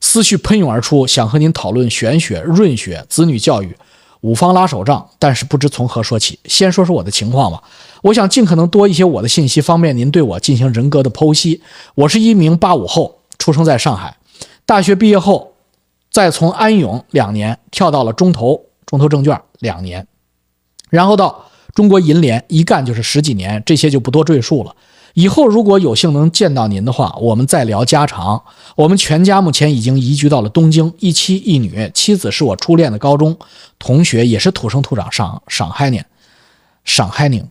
[0.00, 3.76] 思绪喷涌而出，想和您讨论玄学、润学、子女教育、
[4.22, 6.36] 五方拉手杖，但是不知从何说起。
[6.46, 7.62] 先说说我的情况吧，
[8.02, 11.62] 我想尽可能多一些我的信息，方便您对我进行人格的剖析。
[11.94, 13.17] 我是一名八五后。
[13.38, 14.16] 出生在上海，
[14.66, 15.54] 大学毕业后，
[16.10, 20.06] 再从安永两年跳到了中投，中投证券两年，
[20.90, 24.74] 然后到中国银联一干就是十几年，这些就不多赘述了。
[25.14, 28.42] 以后如果有幸能见到您的话，我们再聊家常。
[28.76, 33.36] 我们全家目前已经移居到了东京，一妻一女，妻子是我初恋的高中
[33.78, 36.04] 同学，也是土生土长上上海人，
[36.84, 37.48] 上海人。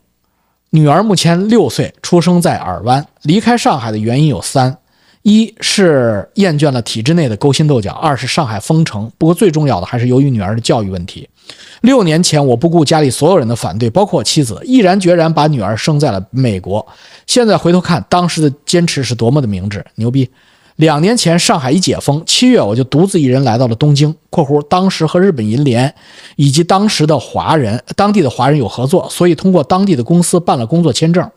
[0.69, 3.05] 女儿目前六岁，出生在尔湾。
[3.23, 4.77] 离开上海的原因有三。
[5.27, 9.11] 一是厌倦了体制内的勾心斗角，二是上海封城。
[9.17, 11.27] 不过最重要的还是由于女儿的教育问题。
[11.81, 16.87] 六年前，我不顾家里所有人的反对，包括我妻子，毅然决然把女儿生在了美国。
[17.25, 20.29] 现在回头看，当时的坚持是多么的明智，牛逼！
[20.77, 25.93] 两年前，上海一解封，七月我就独自一人来到了东京（括弧当时和日本银联
[26.37, 31.29] 以及当时的华人、当地的华人有合作，所以通过当地的公司办了工作签证）。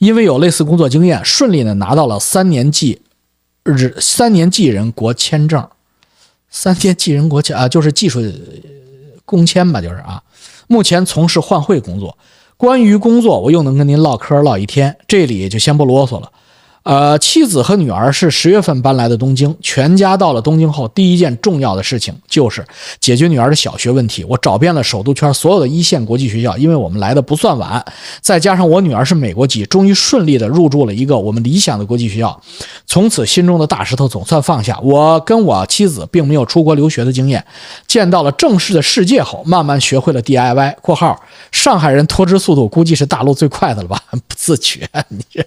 [0.00, 3.02] 因为有类似工作经验，顺利的拿到了三年技
[3.62, 5.68] 日三年技人国签证，
[6.48, 8.18] 三年技人国签啊，就是技术
[9.26, 10.22] 工签吧，就是啊。
[10.68, 12.16] 目前从事换汇工作，
[12.56, 16.32] 关于工作，我又能跟您唠嗑唠一天，这里就先不啰嗦了。
[16.82, 22.64] 呃，妻子和女儿是十月份搬来的东京，全家到了东京后，第一件重要的事情就是
[22.98, 24.24] 解决女儿的小学问题。
[24.24, 27.84] 我找遍了首都圈所有的一线国际学校，因为我们来的不算晚，
[28.22, 32.40] 再加上我女儿是美国籍，终于顺利的入住了一个我们理想的国际学校。
[32.86, 34.80] 从此心中的大石头总算放下。
[34.80, 37.44] 我跟我妻子并没有出国留学的经验，
[37.86, 40.76] 见到了正式的世界后，慢慢学会了 DIY。
[40.80, 44.02] （括号上海人脱脂速度估计是大陆最快的了吧？
[44.10, 45.44] 不自觉，你这。）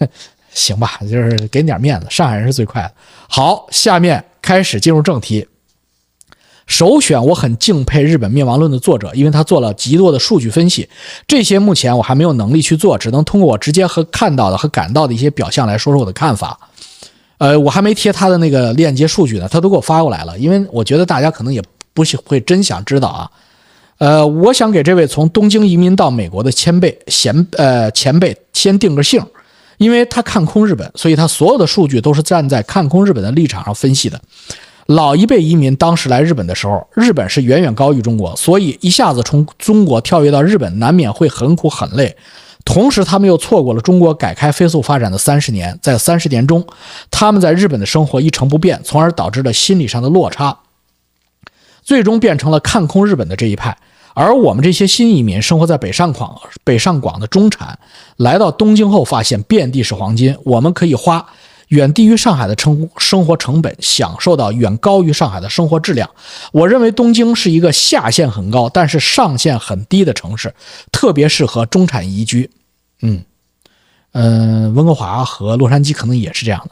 [0.52, 2.06] 行吧，就是给你点面子。
[2.10, 2.92] 上海人是最快的。
[3.28, 5.46] 好，下面开始进入正题。
[6.66, 10.88] 首选，我很敬佩日本灭亡论的作者，因为他做了极多的数据分析。
[11.26, 16.58] 这些目前我还没有能力去做，只能通过我直接和看到的和感到的一些表象来说说我的看法。
[17.38, 20.38] 呃，我还没贴他的那个链接数据呢，他都给我发过来了。
[20.38, 21.60] 因为我觉得大家可能也
[21.92, 23.30] 不会真想知道啊。
[23.98, 29.20] 呃，我想给这位从东京移民到美国的前辈贤呃前辈先定个性。
[29.80, 34.20] 因为他看空日本，所以他所有的数据都是站在看空日本的立场上分析的。
[34.84, 42.14] 老一辈移民当时来日本的时候，日本是远远高于中国，所以一下子从中国跳跃到日本，难免会很苦很累。
[42.62, 46.66] 同时他们又错过了中国改开飞速发展的三十年，在三十年中，
[47.10, 50.58] 他们在日本的生活一成不变，从而导致了心理上的落差，
[51.82, 53.78] 最终变成了看空日本的这一派。
[54.14, 57.78] 而我们这些新移民生活在北上广、北上广的中产，
[58.16, 61.24] 来到东京后发现遍地是黄金，我们可以花
[61.68, 66.10] 远低于上海的成生活成本，享受到远高于上海的生活质量。
[66.52, 70.52] 我认为东京是一个下限很高，但是上限很低的城市，
[70.90, 72.50] 特别适合中产宜居。
[73.02, 73.22] 嗯，
[74.12, 76.70] 嗯，温哥华和洛杉矶可能也是这样的。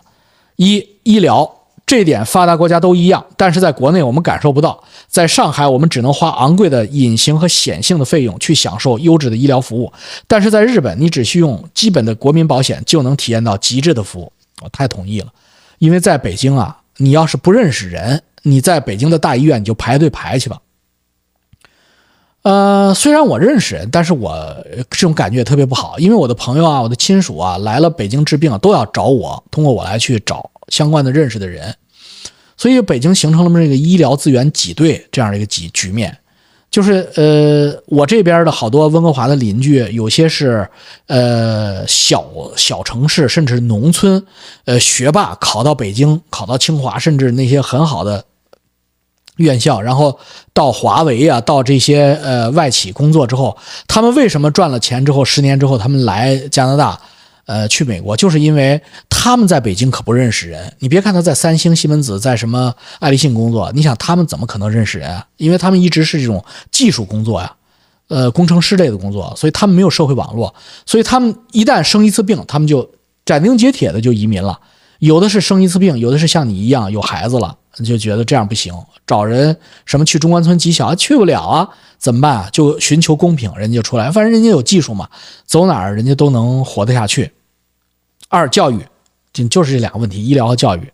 [0.56, 1.57] 一医疗。
[1.88, 4.84] 这点发达国家都一样，但是在国内我们感受不到。
[5.06, 9.90] 在上海，我们只能花昂贵的隐形和显性的费用去享受优质的医疗服务；
[10.26, 14.30] 但是在日本，你只需用基本的国民保险就能体验到极致的服务。
[14.60, 15.28] 我太同意了，
[15.78, 20.58] 因为在北京啊，你要是不认识人，你在北京的大医院你就排队排去吧。
[22.42, 24.56] 呃，虽然我认识人，但是我
[24.90, 30.50] 这种感觉也特别不好，因为我的朋友啊，我的亲属啊，来了北京治病啊都要找我，通过我来去找。
[30.68, 31.74] 相关的认识的人，
[32.54, 36.14] 所以北京形成了这个医疗资源挤兑这样的一个局局面，
[36.70, 40.68] 就是呃，我这边的好多温哥华的邻居，有些是
[41.06, 42.22] 呃小
[42.54, 44.22] 小城市，甚至农村，
[44.66, 48.22] 呃学霸考到北京，考到清华，甚至那些很好的
[49.38, 50.16] 院校，然后
[50.52, 53.56] 到华为啊，到这些呃外企工作之后，
[53.88, 57.00] 他们为什么赚了钱之后，十年之后他们来加拿大？
[57.46, 60.70] 呃，去美国就是因为他们在北京可不认识人。
[60.80, 65.24] 你别看他在三星、西门子、在什么爱立信工作，你想他们怎么可能认识人啊？
[65.38, 67.50] 因为他们一直是这种技术工作呀，
[68.08, 70.54] 呃，工程师类的工作，所以他们没有社会网络。
[70.84, 72.86] 所以他们一旦生一次病，他们就
[73.24, 74.60] 斩钉截铁的就移民了。
[74.98, 78.72] 有的是生一次病，有的是像你一样有孩子了，就觉得这样不行，
[79.06, 82.48] 找人什么去中关村技校去不了啊，怎么办啊？
[82.52, 85.08] 就寻求公平，人家就出来，反正人家有技术嘛，
[85.44, 87.32] 走哪儿人家都能活得下去。
[88.28, 88.80] 二教育，
[89.32, 90.92] 就就是这两个问题，医疗和教育。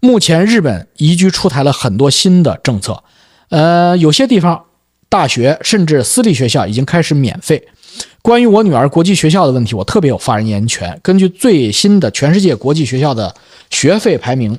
[0.00, 3.02] 目前日本移居出台了很多新的政策，
[3.48, 4.64] 呃，有些地方
[5.08, 7.66] 大学甚至私立学校已经开始免费。
[8.22, 11.00] 关于我女儿国际学校的问题，我特别有发言权。
[11.02, 13.34] 根据最新的全世界国际学校的
[13.70, 14.58] 学费排名。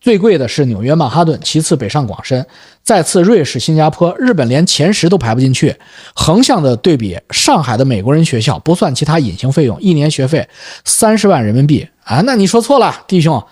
[0.00, 2.46] 最贵的是纽约曼哈顿，其次北上广深，
[2.82, 5.76] 再次瑞士、新加坡，日本连前十都排不进去。
[6.14, 10.48] 横向的对比，上海的美国人学校不算其他隐形费用，一年学费
[10.84, 12.20] 三十万人民币啊！
[12.24, 13.42] 那你说错了，弟兄。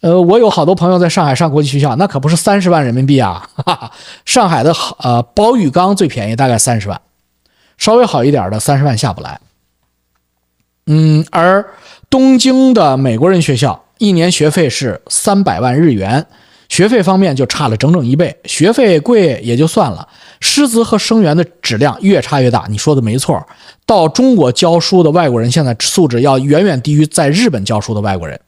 [0.00, 3.48] 呃，我有好多朋友在上海上国际学校，那可不是三十万人民币啊！
[3.64, 3.90] 哈哈，
[4.26, 7.00] 上海的呃包玉刚最便宜大概三十万，
[7.78, 9.40] 稍微好一点的三十万下不来。
[10.86, 11.64] 嗯，而
[12.10, 13.83] 东京的美国人学校。
[14.04, 16.26] 一年学费是三百万日元，
[16.68, 18.36] 学费方面就差了整整一倍。
[18.44, 20.06] 学费贵也就算了，
[20.40, 22.66] 师资和生源的质量越差越大。
[22.68, 23.42] 你说的没错，
[23.86, 28.38] 到中国教书的外国人现在素质要远远低于在日本教书的外国人。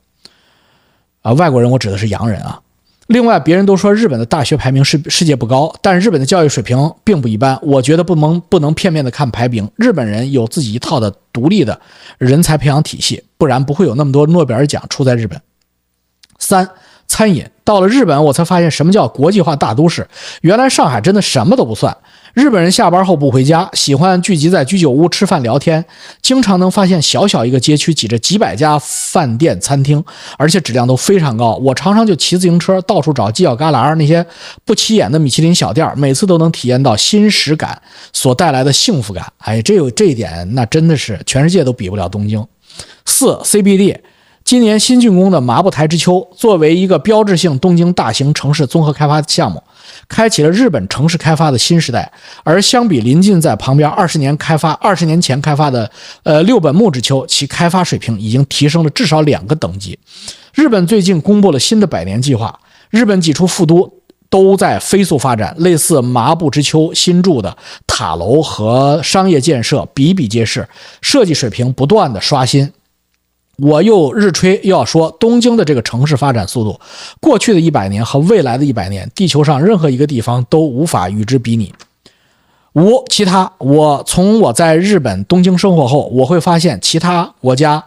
[1.22, 2.60] 啊，外国人我指的是洋人啊。
[3.08, 7.56] 另外，别人都说日本的大学排名是世界不高，但日本的教育水平并不一般。
[7.62, 11.80] 我觉得不能不能片面的看排名，日本人有自己一套的独立的
[12.18, 15.40] 人才培养体系，不然不会有那么多诺贝尔奖出在日本。
[16.38, 16.68] 三。
[17.08, 20.04] 餐饮到了日本，我才发现什么叫国际化大都市。
[20.40, 21.96] 原来上海真的什么都不算。
[22.34, 25.84] 日本人下班后不回家，喜欢聚集在居酒屋吃饭聊天，
[26.20, 30.04] 经常能发现小小一个街区挤着几百家饭店餐厅，
[30.36, 31.54] 而且质量都非常高。
[31.62, 34.26] 我常常就骑自行车到处找犄角旮旯那些
[34.64, 37.80] 不起眼的米其林小店，每次都能体验到新食感
[38.12, 39.24] 所带来的幸福感。
[39.38, 42.44] 哎，这有这一点，那真的是全世界都比不了东京。
[43.04, 43.96] 四 CBD。
[44.46, 49.60] 今年新竣工的麻布台之丘，作为一个标志性东京大型城市综合开发项目，
[50.06, 52.12] 开启了日本城市开发的新时代。
[52.44, 55.90] 而相比临近在旁边二十年开发、二十年前开发的
[56.22, 59.98] 呃六本木之丘，其开发水平已经提升了至少两个等级。
[60.54, 63.92] 日本最近公布了新的百年计划，日本几处副都
[64.30, 67.56] 都在飞速发展，类似麻布之丘新筑的
[67.88, 70.68] 塔楼和商业建设比比皆是，
[71.02, 72.70] 设计水平不断的刷新。
[73.58, 76.78] 我又日吹又要说，东京的这个城市发展速度，
[77.20, 81.72] 过去的一百年和未来的一百年，地球上任何一个地方都无法与之比拟。
[82.74, 87.82] 无其他，我从我在日本东京生活后，我会发现其他国家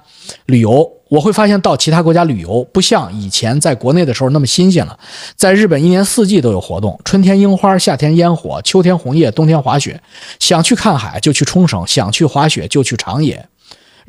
[0.48, 4.98] 旅游，我会发现到其他国家旅游不像以前在国内的时候那么新鲜了。
[5.36, 10.02] 在日本，一年四季都有活动：春天樱花，夏天烟火，秋天红叶，冬天滑雪。
[10.40, 13.48] 想去看海就去冲绳，想去滑雪就去长野。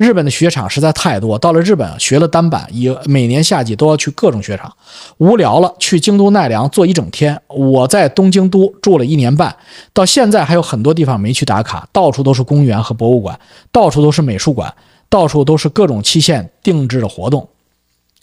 [0.01, 4.75] 日本的雪场实在太多，到了日本学了单板，以每年夏季都要去各种雪场，
[5.19, 7.39] 无聊了去京都奈良坐一整天。
[7.47, 9.55] 我在东京都住了一年半，
[9.93, 13.39] 到现在还有很多地方没去打卡，到处都是公园和博物馆，
[13.71, 14.73] 到处都是美术馆，
[15.07, 17.47] 到处都是各种期限定制的活动，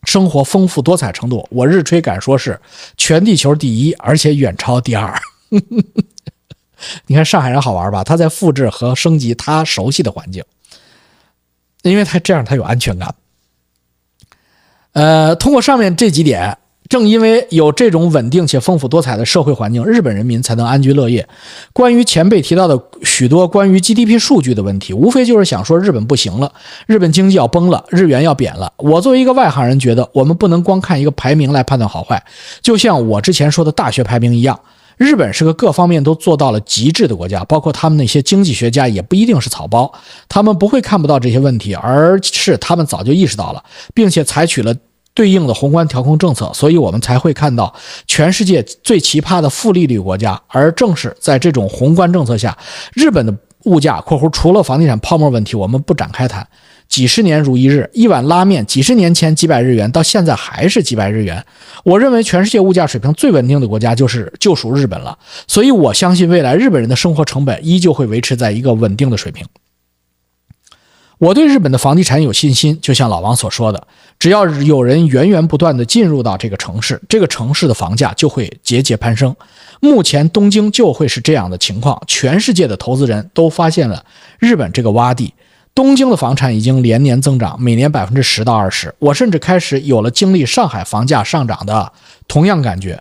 [0.02, 2.60] 生活丰富多彩程度，我日吹敢说是
[2.96, 5.16] 全地球第一，而且远超第二。
[7.06, 8.02] 你看上海人好玩吧？
[8.02, 10.42] 他在复制和升级他熟悉的环境。
[11.82, 13.14] 因为他这样，他有安全感。
[14.92, 16.58] 呃，通过上面这几点，
[16.88, 21.28] 正因为有这种稳定且丰富多彩的社会环境，日本人民才能安居乐业。
[21.72, 26.52] 关于前辈提到的许多关于 GDP 数据的问题，无非就是想说日本不行了，
[26.86, 28.72] 日本经济要崩了，日元要贬了。
[28.78, 32.24] 我作为一个外行人，觉得我们不能光看一个排名来判断好坏，
[32.62, 34.58] 就像我之前说的大学排名一样。
[34.98, 39.90] 日本是个各方面都做到了极致的国家，包括他们那些经济学家也不一定是草包，
[40.28, 44.74] 他们不会看不到这些问题，而是他们早就意识到了，并且采取了
[45.14, 47.72] 对应的宏观调控政策，所以我们才会看到
[48.06, 50.40] 全世界最奇葩的负利率国家。
[50.48, 52.58] 而正是在这种宏观政策下，
[52.92, 53.32] 日本的
[53.64, 56.46] 物价（括弧除了房地产泡沫问题，我们不展开谈）。
[56.88, 61.44] 几十年如一日，一碗拉面几十年前几百日元，到现在还是几百日元。
[61.84, 65.16] 我认为全世界物价水平最稳定的国家就是就属日本了，
[65.46, 69.46] 所以我相信未来日本人的生活成本依旧会维持在一个稳定的水平。
[71.18, 73.86] 我对日本的房地产有信心，就像老王所说的，
[74.18, 79.34] 只要有人源源不断的进入到这个城市，这个城市的房价就会节节攀升。
[79.80, 84.04] 目前东京就会是这样的情况，全世界的投资人都发现了
[84.38, 85.34] 日本这个洼地。
[85.78, 88.92] 东京的房产已经连年增长，每年百分之十到二十。
[88.98, 91.92] 我甚至开始有了经历上海房价上涨的
[92.26, 93.00] 同样感觉。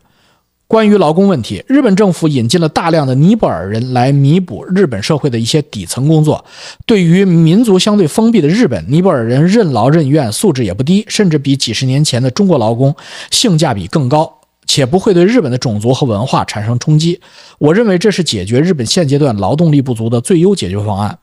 [0.67, 6.45] 关于劳工问题，日本政府引进了大量的尼泊尔人来弥补日本社会的一些底层工作。
[6.85, 12.95] 对于民族相对封闭的日本，尼泊尔人任劳任怨，素质也不低，甚至比几十年前的中国劳工
[13.31, 14.31] 性价比更高，
[14.67, 17.19] 且不会对日本的种族和文化产生冲击。
[17.57, 21.17] 我认为这是解决日本现阶段劳动力不足的最优解决方案。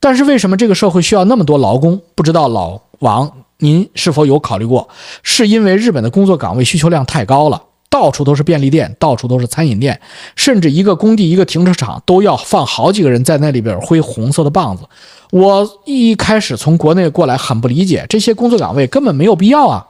[0.00, 2.00] 但是为什么这个社会需要那么多劳工？
[2.14, 4.88] 不知道老王，您是否有考虑过？
[5.22, 10.00] 是因为日本的工作岗位需求量太高了，到处都是便利店，到处都是餐饮店，
[10.34, 14.84] 甚至一个工地、一个停车场都要放好几个人在那里边挥红色的棒子。
[15.30, 19.86] 我一开始从国内过来，很不理解这些工作岗位根本没有必要啊。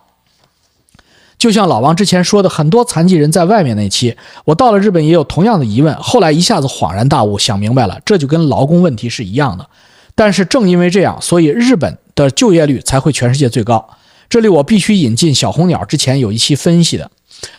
[1.38, 5.94] 就像老王之前说的，很多残疾人在外面那期，我到了日本也有同样的疑问。
[5.96, 9.68] 后来一下子恍然大悟，想明白了，这就跟劳工问题是一样的。
[10.14, 13.86] 但是正因为这样，所以日本的就业率才会全世界最高。
[14.28, 17.10] 这里我必须引进小红鸟之前有一期分析的，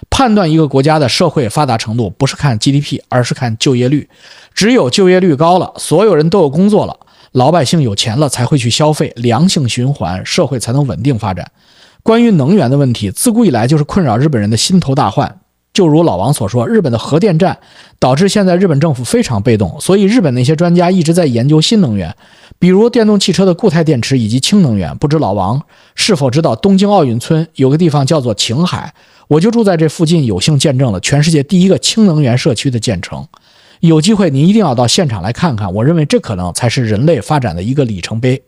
[0.10, 4.10] 判断一个国家的社会发达程度，不是看 GDP，而是看就业率。
[4.56, 6.98] 只有就业率高了，所有人都有工作了，
[7.34, 11.50] 老百姓有钱了，才会去消费，良性循环，社会才能稳定发展。
[12.08, 15.42] 关于能源的问题，自古以来就是困扰日本人的心头大患。
[15.74, 17.60] 就如老王所说，日本的核电站
[18.00, 22.16] 导致现在日本政府非常被动，所以日本那些专家一直在研究新能源，
[22.58, 24.98] 比如电动汽车的固态电池以及氢能源。
[24.98, 25.62] 不知老王
[25.96, 28.94] 是否知道，东京奥运村有个地方叫做晴海，
[29.28, 33.28] 我就住在这附近，有幸见证了全世界第一个氢能源社区的建成。
[33.82, 38.42] 有机会您一定要到现场来看看，我认为这可能才是人类发展的一个里程碑。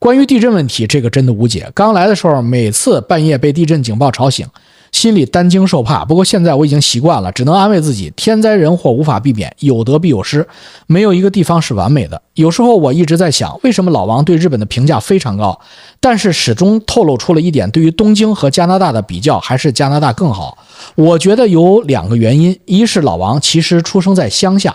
[0.00, 1.70] 关于地震问题，这个真的无解。
[1.74, 4.46] 刚来的时候，每次半夜被地震警报吵醒，
[4.92, 6.06] 心里担惊受怕。
[6.06, 10.48] 不过现在我已经习惯了，只能安慰自己：天灾人祸无法避免，有得必有失，
[10.86, 12.22] 没有一个地方是完美的。
[12.32, 15.60] 有时候我一直在想，为什么老王对日本的评价非常高，
[16.00, 20.56] 但是始终透露出了一点，对于东京和加拿大的比较，还是加拿大更好。
[20.94, 24.74] 我觉得有两个原因：一是老王其实出生在乡下。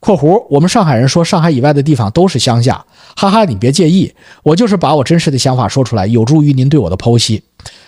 [0.00, 2.84] 括弧，我们上海人说上海以外的地方都是乡下，
[3.16, 7.42] 哈哈，你别介意，我就是把我真实的想法说出来，有助于您对我的剖析。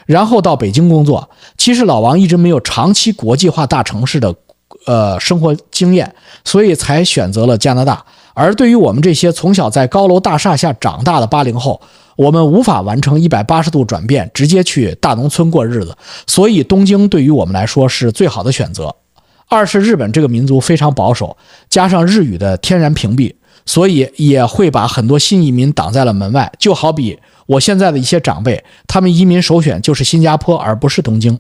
[0.07, 4.35] 然后到北京工作，其实老王一直没有长期国际化大城市的，
[4.87, 8.05] 呃，生活经验，所以才选择了加拿大。
[8.35, 11.81] 而对于我们这些从小在高楼大厦下长大的八零后，
[12.17, 15.97] 我们无法完成一百八十度转变，直接去大农村过日子，
[16.27, 18.95] 所以东京对于我们来说是最好的选择。
[19.49, 21.36] 二是日本这个民族非常保守，
[21.68, 23.34] 加上日语的天然屏蔽，
[23.64, 26.53] 所以也会把很多新移民挡在了门外。
[26.59, 31.38] 就好比我现在的一些长辈，他们移民首选就是新加坡，而不是东京。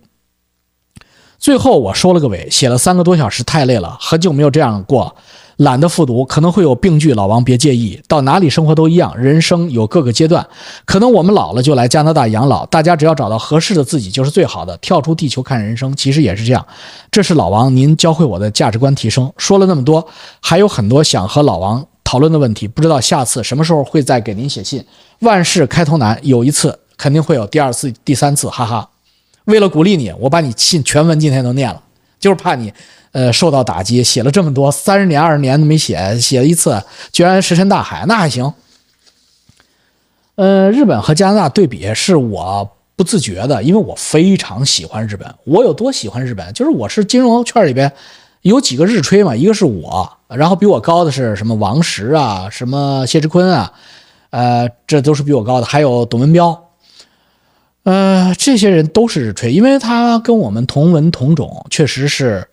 [1.38, 5.14] 最后我收了个尾，写了三个多小时，太累了，很久没有这样过。
[5.58, 8.00] 懒得复读，可能会有病句，老王别介意。
[8.08, 10.46] 到哪里生活都一样，人生有各个阶段，
[10.84, 14.76] 可能我们老了就来加拿大养老，大家只要找到合适的自己就是最好的。
[14.78, 16.64] 跳出地球看人生，其实也是这样。
[17.10, 19.32] 这是老王您教会我的价值观提升。
[19.36, 20.06] 说了那么多，
[20.40, 21.86] 还有很多想和老王。
[22.04, 24.82] 讨论的问题，不知道下次什么时候会再给您写信。
[25.18, 28.88] 万事开头难，有一次肯定会有第二次、第三次，哈哈。
[29.44, 31.82] 为了鼓励你，我把你信全文今天都念了，
[32.18, 32.72] 就是怕你，
[33.12, 34.02] 呃，受到打击。
[34.02, 38.52] 写了这么多，三十年、二十年都没写，写了一次，居然石沉大海，那还行。
[40.36, 45.34] 呃，日本和加拿大对比是我不自觉的，因为我非常喜欢日本。
[45.44, 46.52] 我有多喜欢日本？
[46.52, 47.92] 就是我是金融圈里边
[48.42, 53.72] 有几个日吹嘛，一个是我，然后比我高的是什么王石啊，什么谢志坤啊，
[54.30, 56.67] 呃，这都是比我高的，还有董文彪。
[57.88, 62.46] 呃，这些人都是日吹，因为他跟我们同文同种，确实是，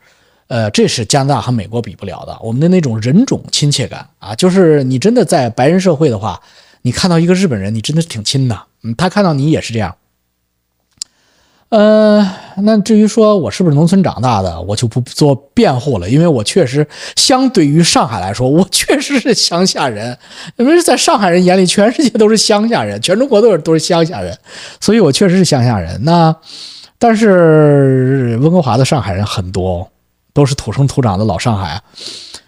[0.47, 2.39] 呃，这是加拿大和美国比不了的。
[2.41, 6.41] 我们的那种人种亲切感啊，就是你真的在白人社会的话。
[6.83, 8.57] 你看到一个日本人，你真的是挺亲的。
[8.83, 9.93] 嗯，他看到你也是这样。
[11.75, 12.25] 呃，
[12.63, 20.17] 那至于说我是不是农村长大的，我就不做辩护了，因为我确实相对于上海来说，我确实是乡下人。
[20.55, 24.37] 因为在上海人眼里，全世界都是乡下人，全中国都是都是乡下人，
[24.79, 26.01] 所以我确实是乡下人。
[26.05, 26.33] 那
[26.97, 29.85] 但是温哥华的上海人很多，
[30.31, 31.81] 都是土生土长的老上海，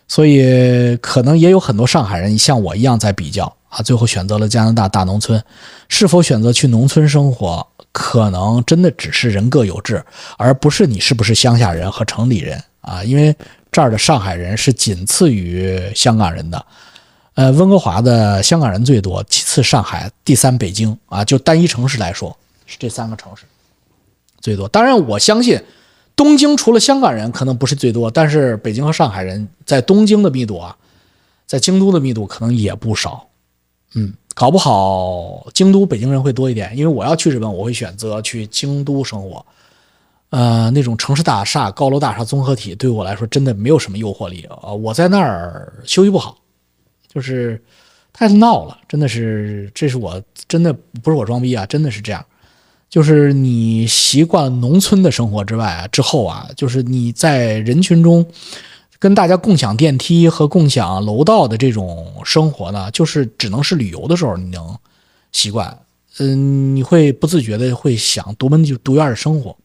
[0.07, 3.53] 所以可能也有很多上海人像我一样在比较。
[3.67, 5.43] 啊，最后选择了加拿大大农村，
[5.89, 7.67] 是否选择去农村生活，
[7.97, 10.05] 可能真的只是人各有志，
[10.37, 13.03] 而不是你是不是乡下人和城里人啊。
[13.03, 13.35] 因为
[13.71, 16.63] 这儿的上海人是仅次于香港人的，
[17.33, 21.25] 呃，温哥华的香港人最多，其次上海，第三北京啊。
[21.25, 22.37] 就单一城市来说，
[22.67, 23.45] 是这三个城市
[24.41, 24.67] 最多。
[24.67, 25.59] 当然，我相信
[26.15, 30.77] 东京除了香港人可能不是最多，但是北京和上海人在东京的密度啊，
[31.47, 33.27] 在京都的密度可能也不少。
[33.95, 39.43] 嗯，搞不好京都北京人会多一点，因为我要去日本，我会选择去京都生活。
[40.29, 44.71] 呃，那种城市大厦、高楼大厦综合体对我来说真的没有什么诱惑力啊！
[44.71, 46.37] 我在那儿休息不好，
[47.11, 47.59] 就是
[48.13, 50.71] 太闹了，真的是，这是我真的
[51.01, 52.23] 不是我装逼啊，真的是这样。
[52.91, 58.23] 就是你习惯农村的生活之外啊，之后啊，就是你在人群中。
[58.99, 64.75] 跟大家共享电梯和共享楼道的这种生活呢，就是只能是旅游的时候你能
[65.31, 65.79] 习惯，
[66.17, 69.55] 嗯，你会不自觉的会想独门独院的生活。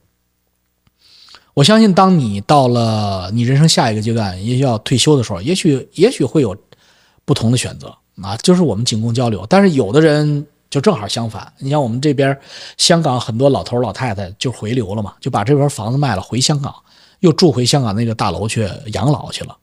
[1.55, 6.57] 我相信，当你到了你人生下一个阶段，也许要退休的时候，也许也许会有
[7.24, 9.47] 不同的选择啊，就是我们仅供交流。
[9.49, 12.39] 但是有的人就正好相反，你像我们这边
[12.78, 16.74] 香港很多老头老太太就回流了嘛，就把这边房子卖了回香港。
[17.23, 19.57] 又住回香港那个大楼去养老去了，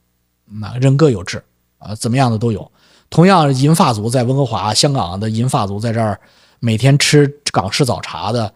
[0.45, 1.43] 那人各有志
[1.77, 2.69] 啊，怎么样的都有。
[3.09, 6.19] 同样，银发族在温哥华、香港的银发族在这儿
[6.59, 8.53] 每天吃港式早茶的，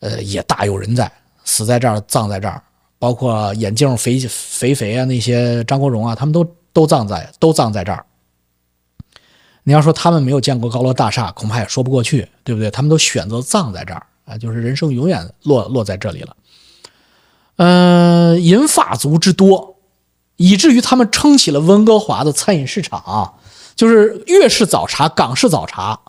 [0.00, 1.10] 呃，也大有人在，
[1.44, 2.62] 死在这儿，葬在这儿。
[2.98, 6.44] 包括眼镜肥肥肥啊，那些张国荣啊，他们都
[6.74, 8.04] 都葬在都葬在这儿。
[9.64, 12.70] 你要说他们没有见过高楼大厦，恐怕也说不过去，对不对？
[12.70, 16.36] 他们都选择葬在这儿啊，就是人生永远落落在这里了。
[17.64, 19.76] 嗯，银发族之多，
[20.36, 23.34] 以至于他们撑起了温哥华的餐饮市场。
[23.76, 26.00] 就是粤式早茶、港式早茶，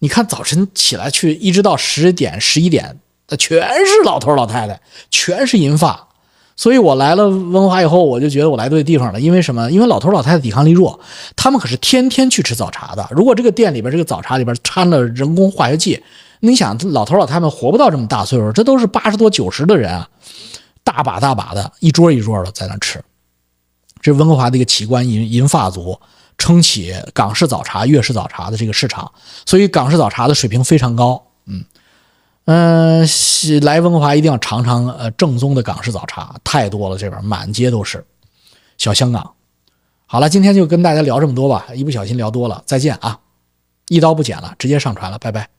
[0.00, 4.80] 你看早晨起来去，一直到十点、十一点，那全是老头老太太，
[5.10, 6.08] 全是银发。
[6.56, 9.20] 所以我来了温哥华以后，我就觉得我来对地方了。
[9.20, 9.70] 因为什么？
[9.70, 11.00] 因为老头老太太抵抗力弱，
[11.34, 13.08] 他们可是天天去吃早茶的。
[13.10, 16.02] 如果这个店里边这个早茶里边掺了人工化学剂，
[16.44, 20.06] 你想，老头老太太活不到这么大岁数，这都是八十多九十的人啊，
[20.82, 23.02] 大把大把的，一桌一桌的在那吃。
[24.02, 25.98] 这温哥华的一个奇观，银银发族
[26.36, 29.10] 撑起港式早茶、粤式早茶的这个市场，
[29.46, 31.24] 所以港式早茶的水平非常高。
[31.46, 31.64] 嗯
[32.44, 33.08] 嗯，
[33.62, 38.04] 来温哥华一定要尝尝呃正宗的港式早茶，太多了，这边满街都是
[38.76, 39.32] 小香港。
[40.04, 43.18] 好了，今天就跟大家聊这么多吧，一不小心聊多了，再见啊！
[43.88, 45.53] 一刀不剪了，直接上传了，拜拜。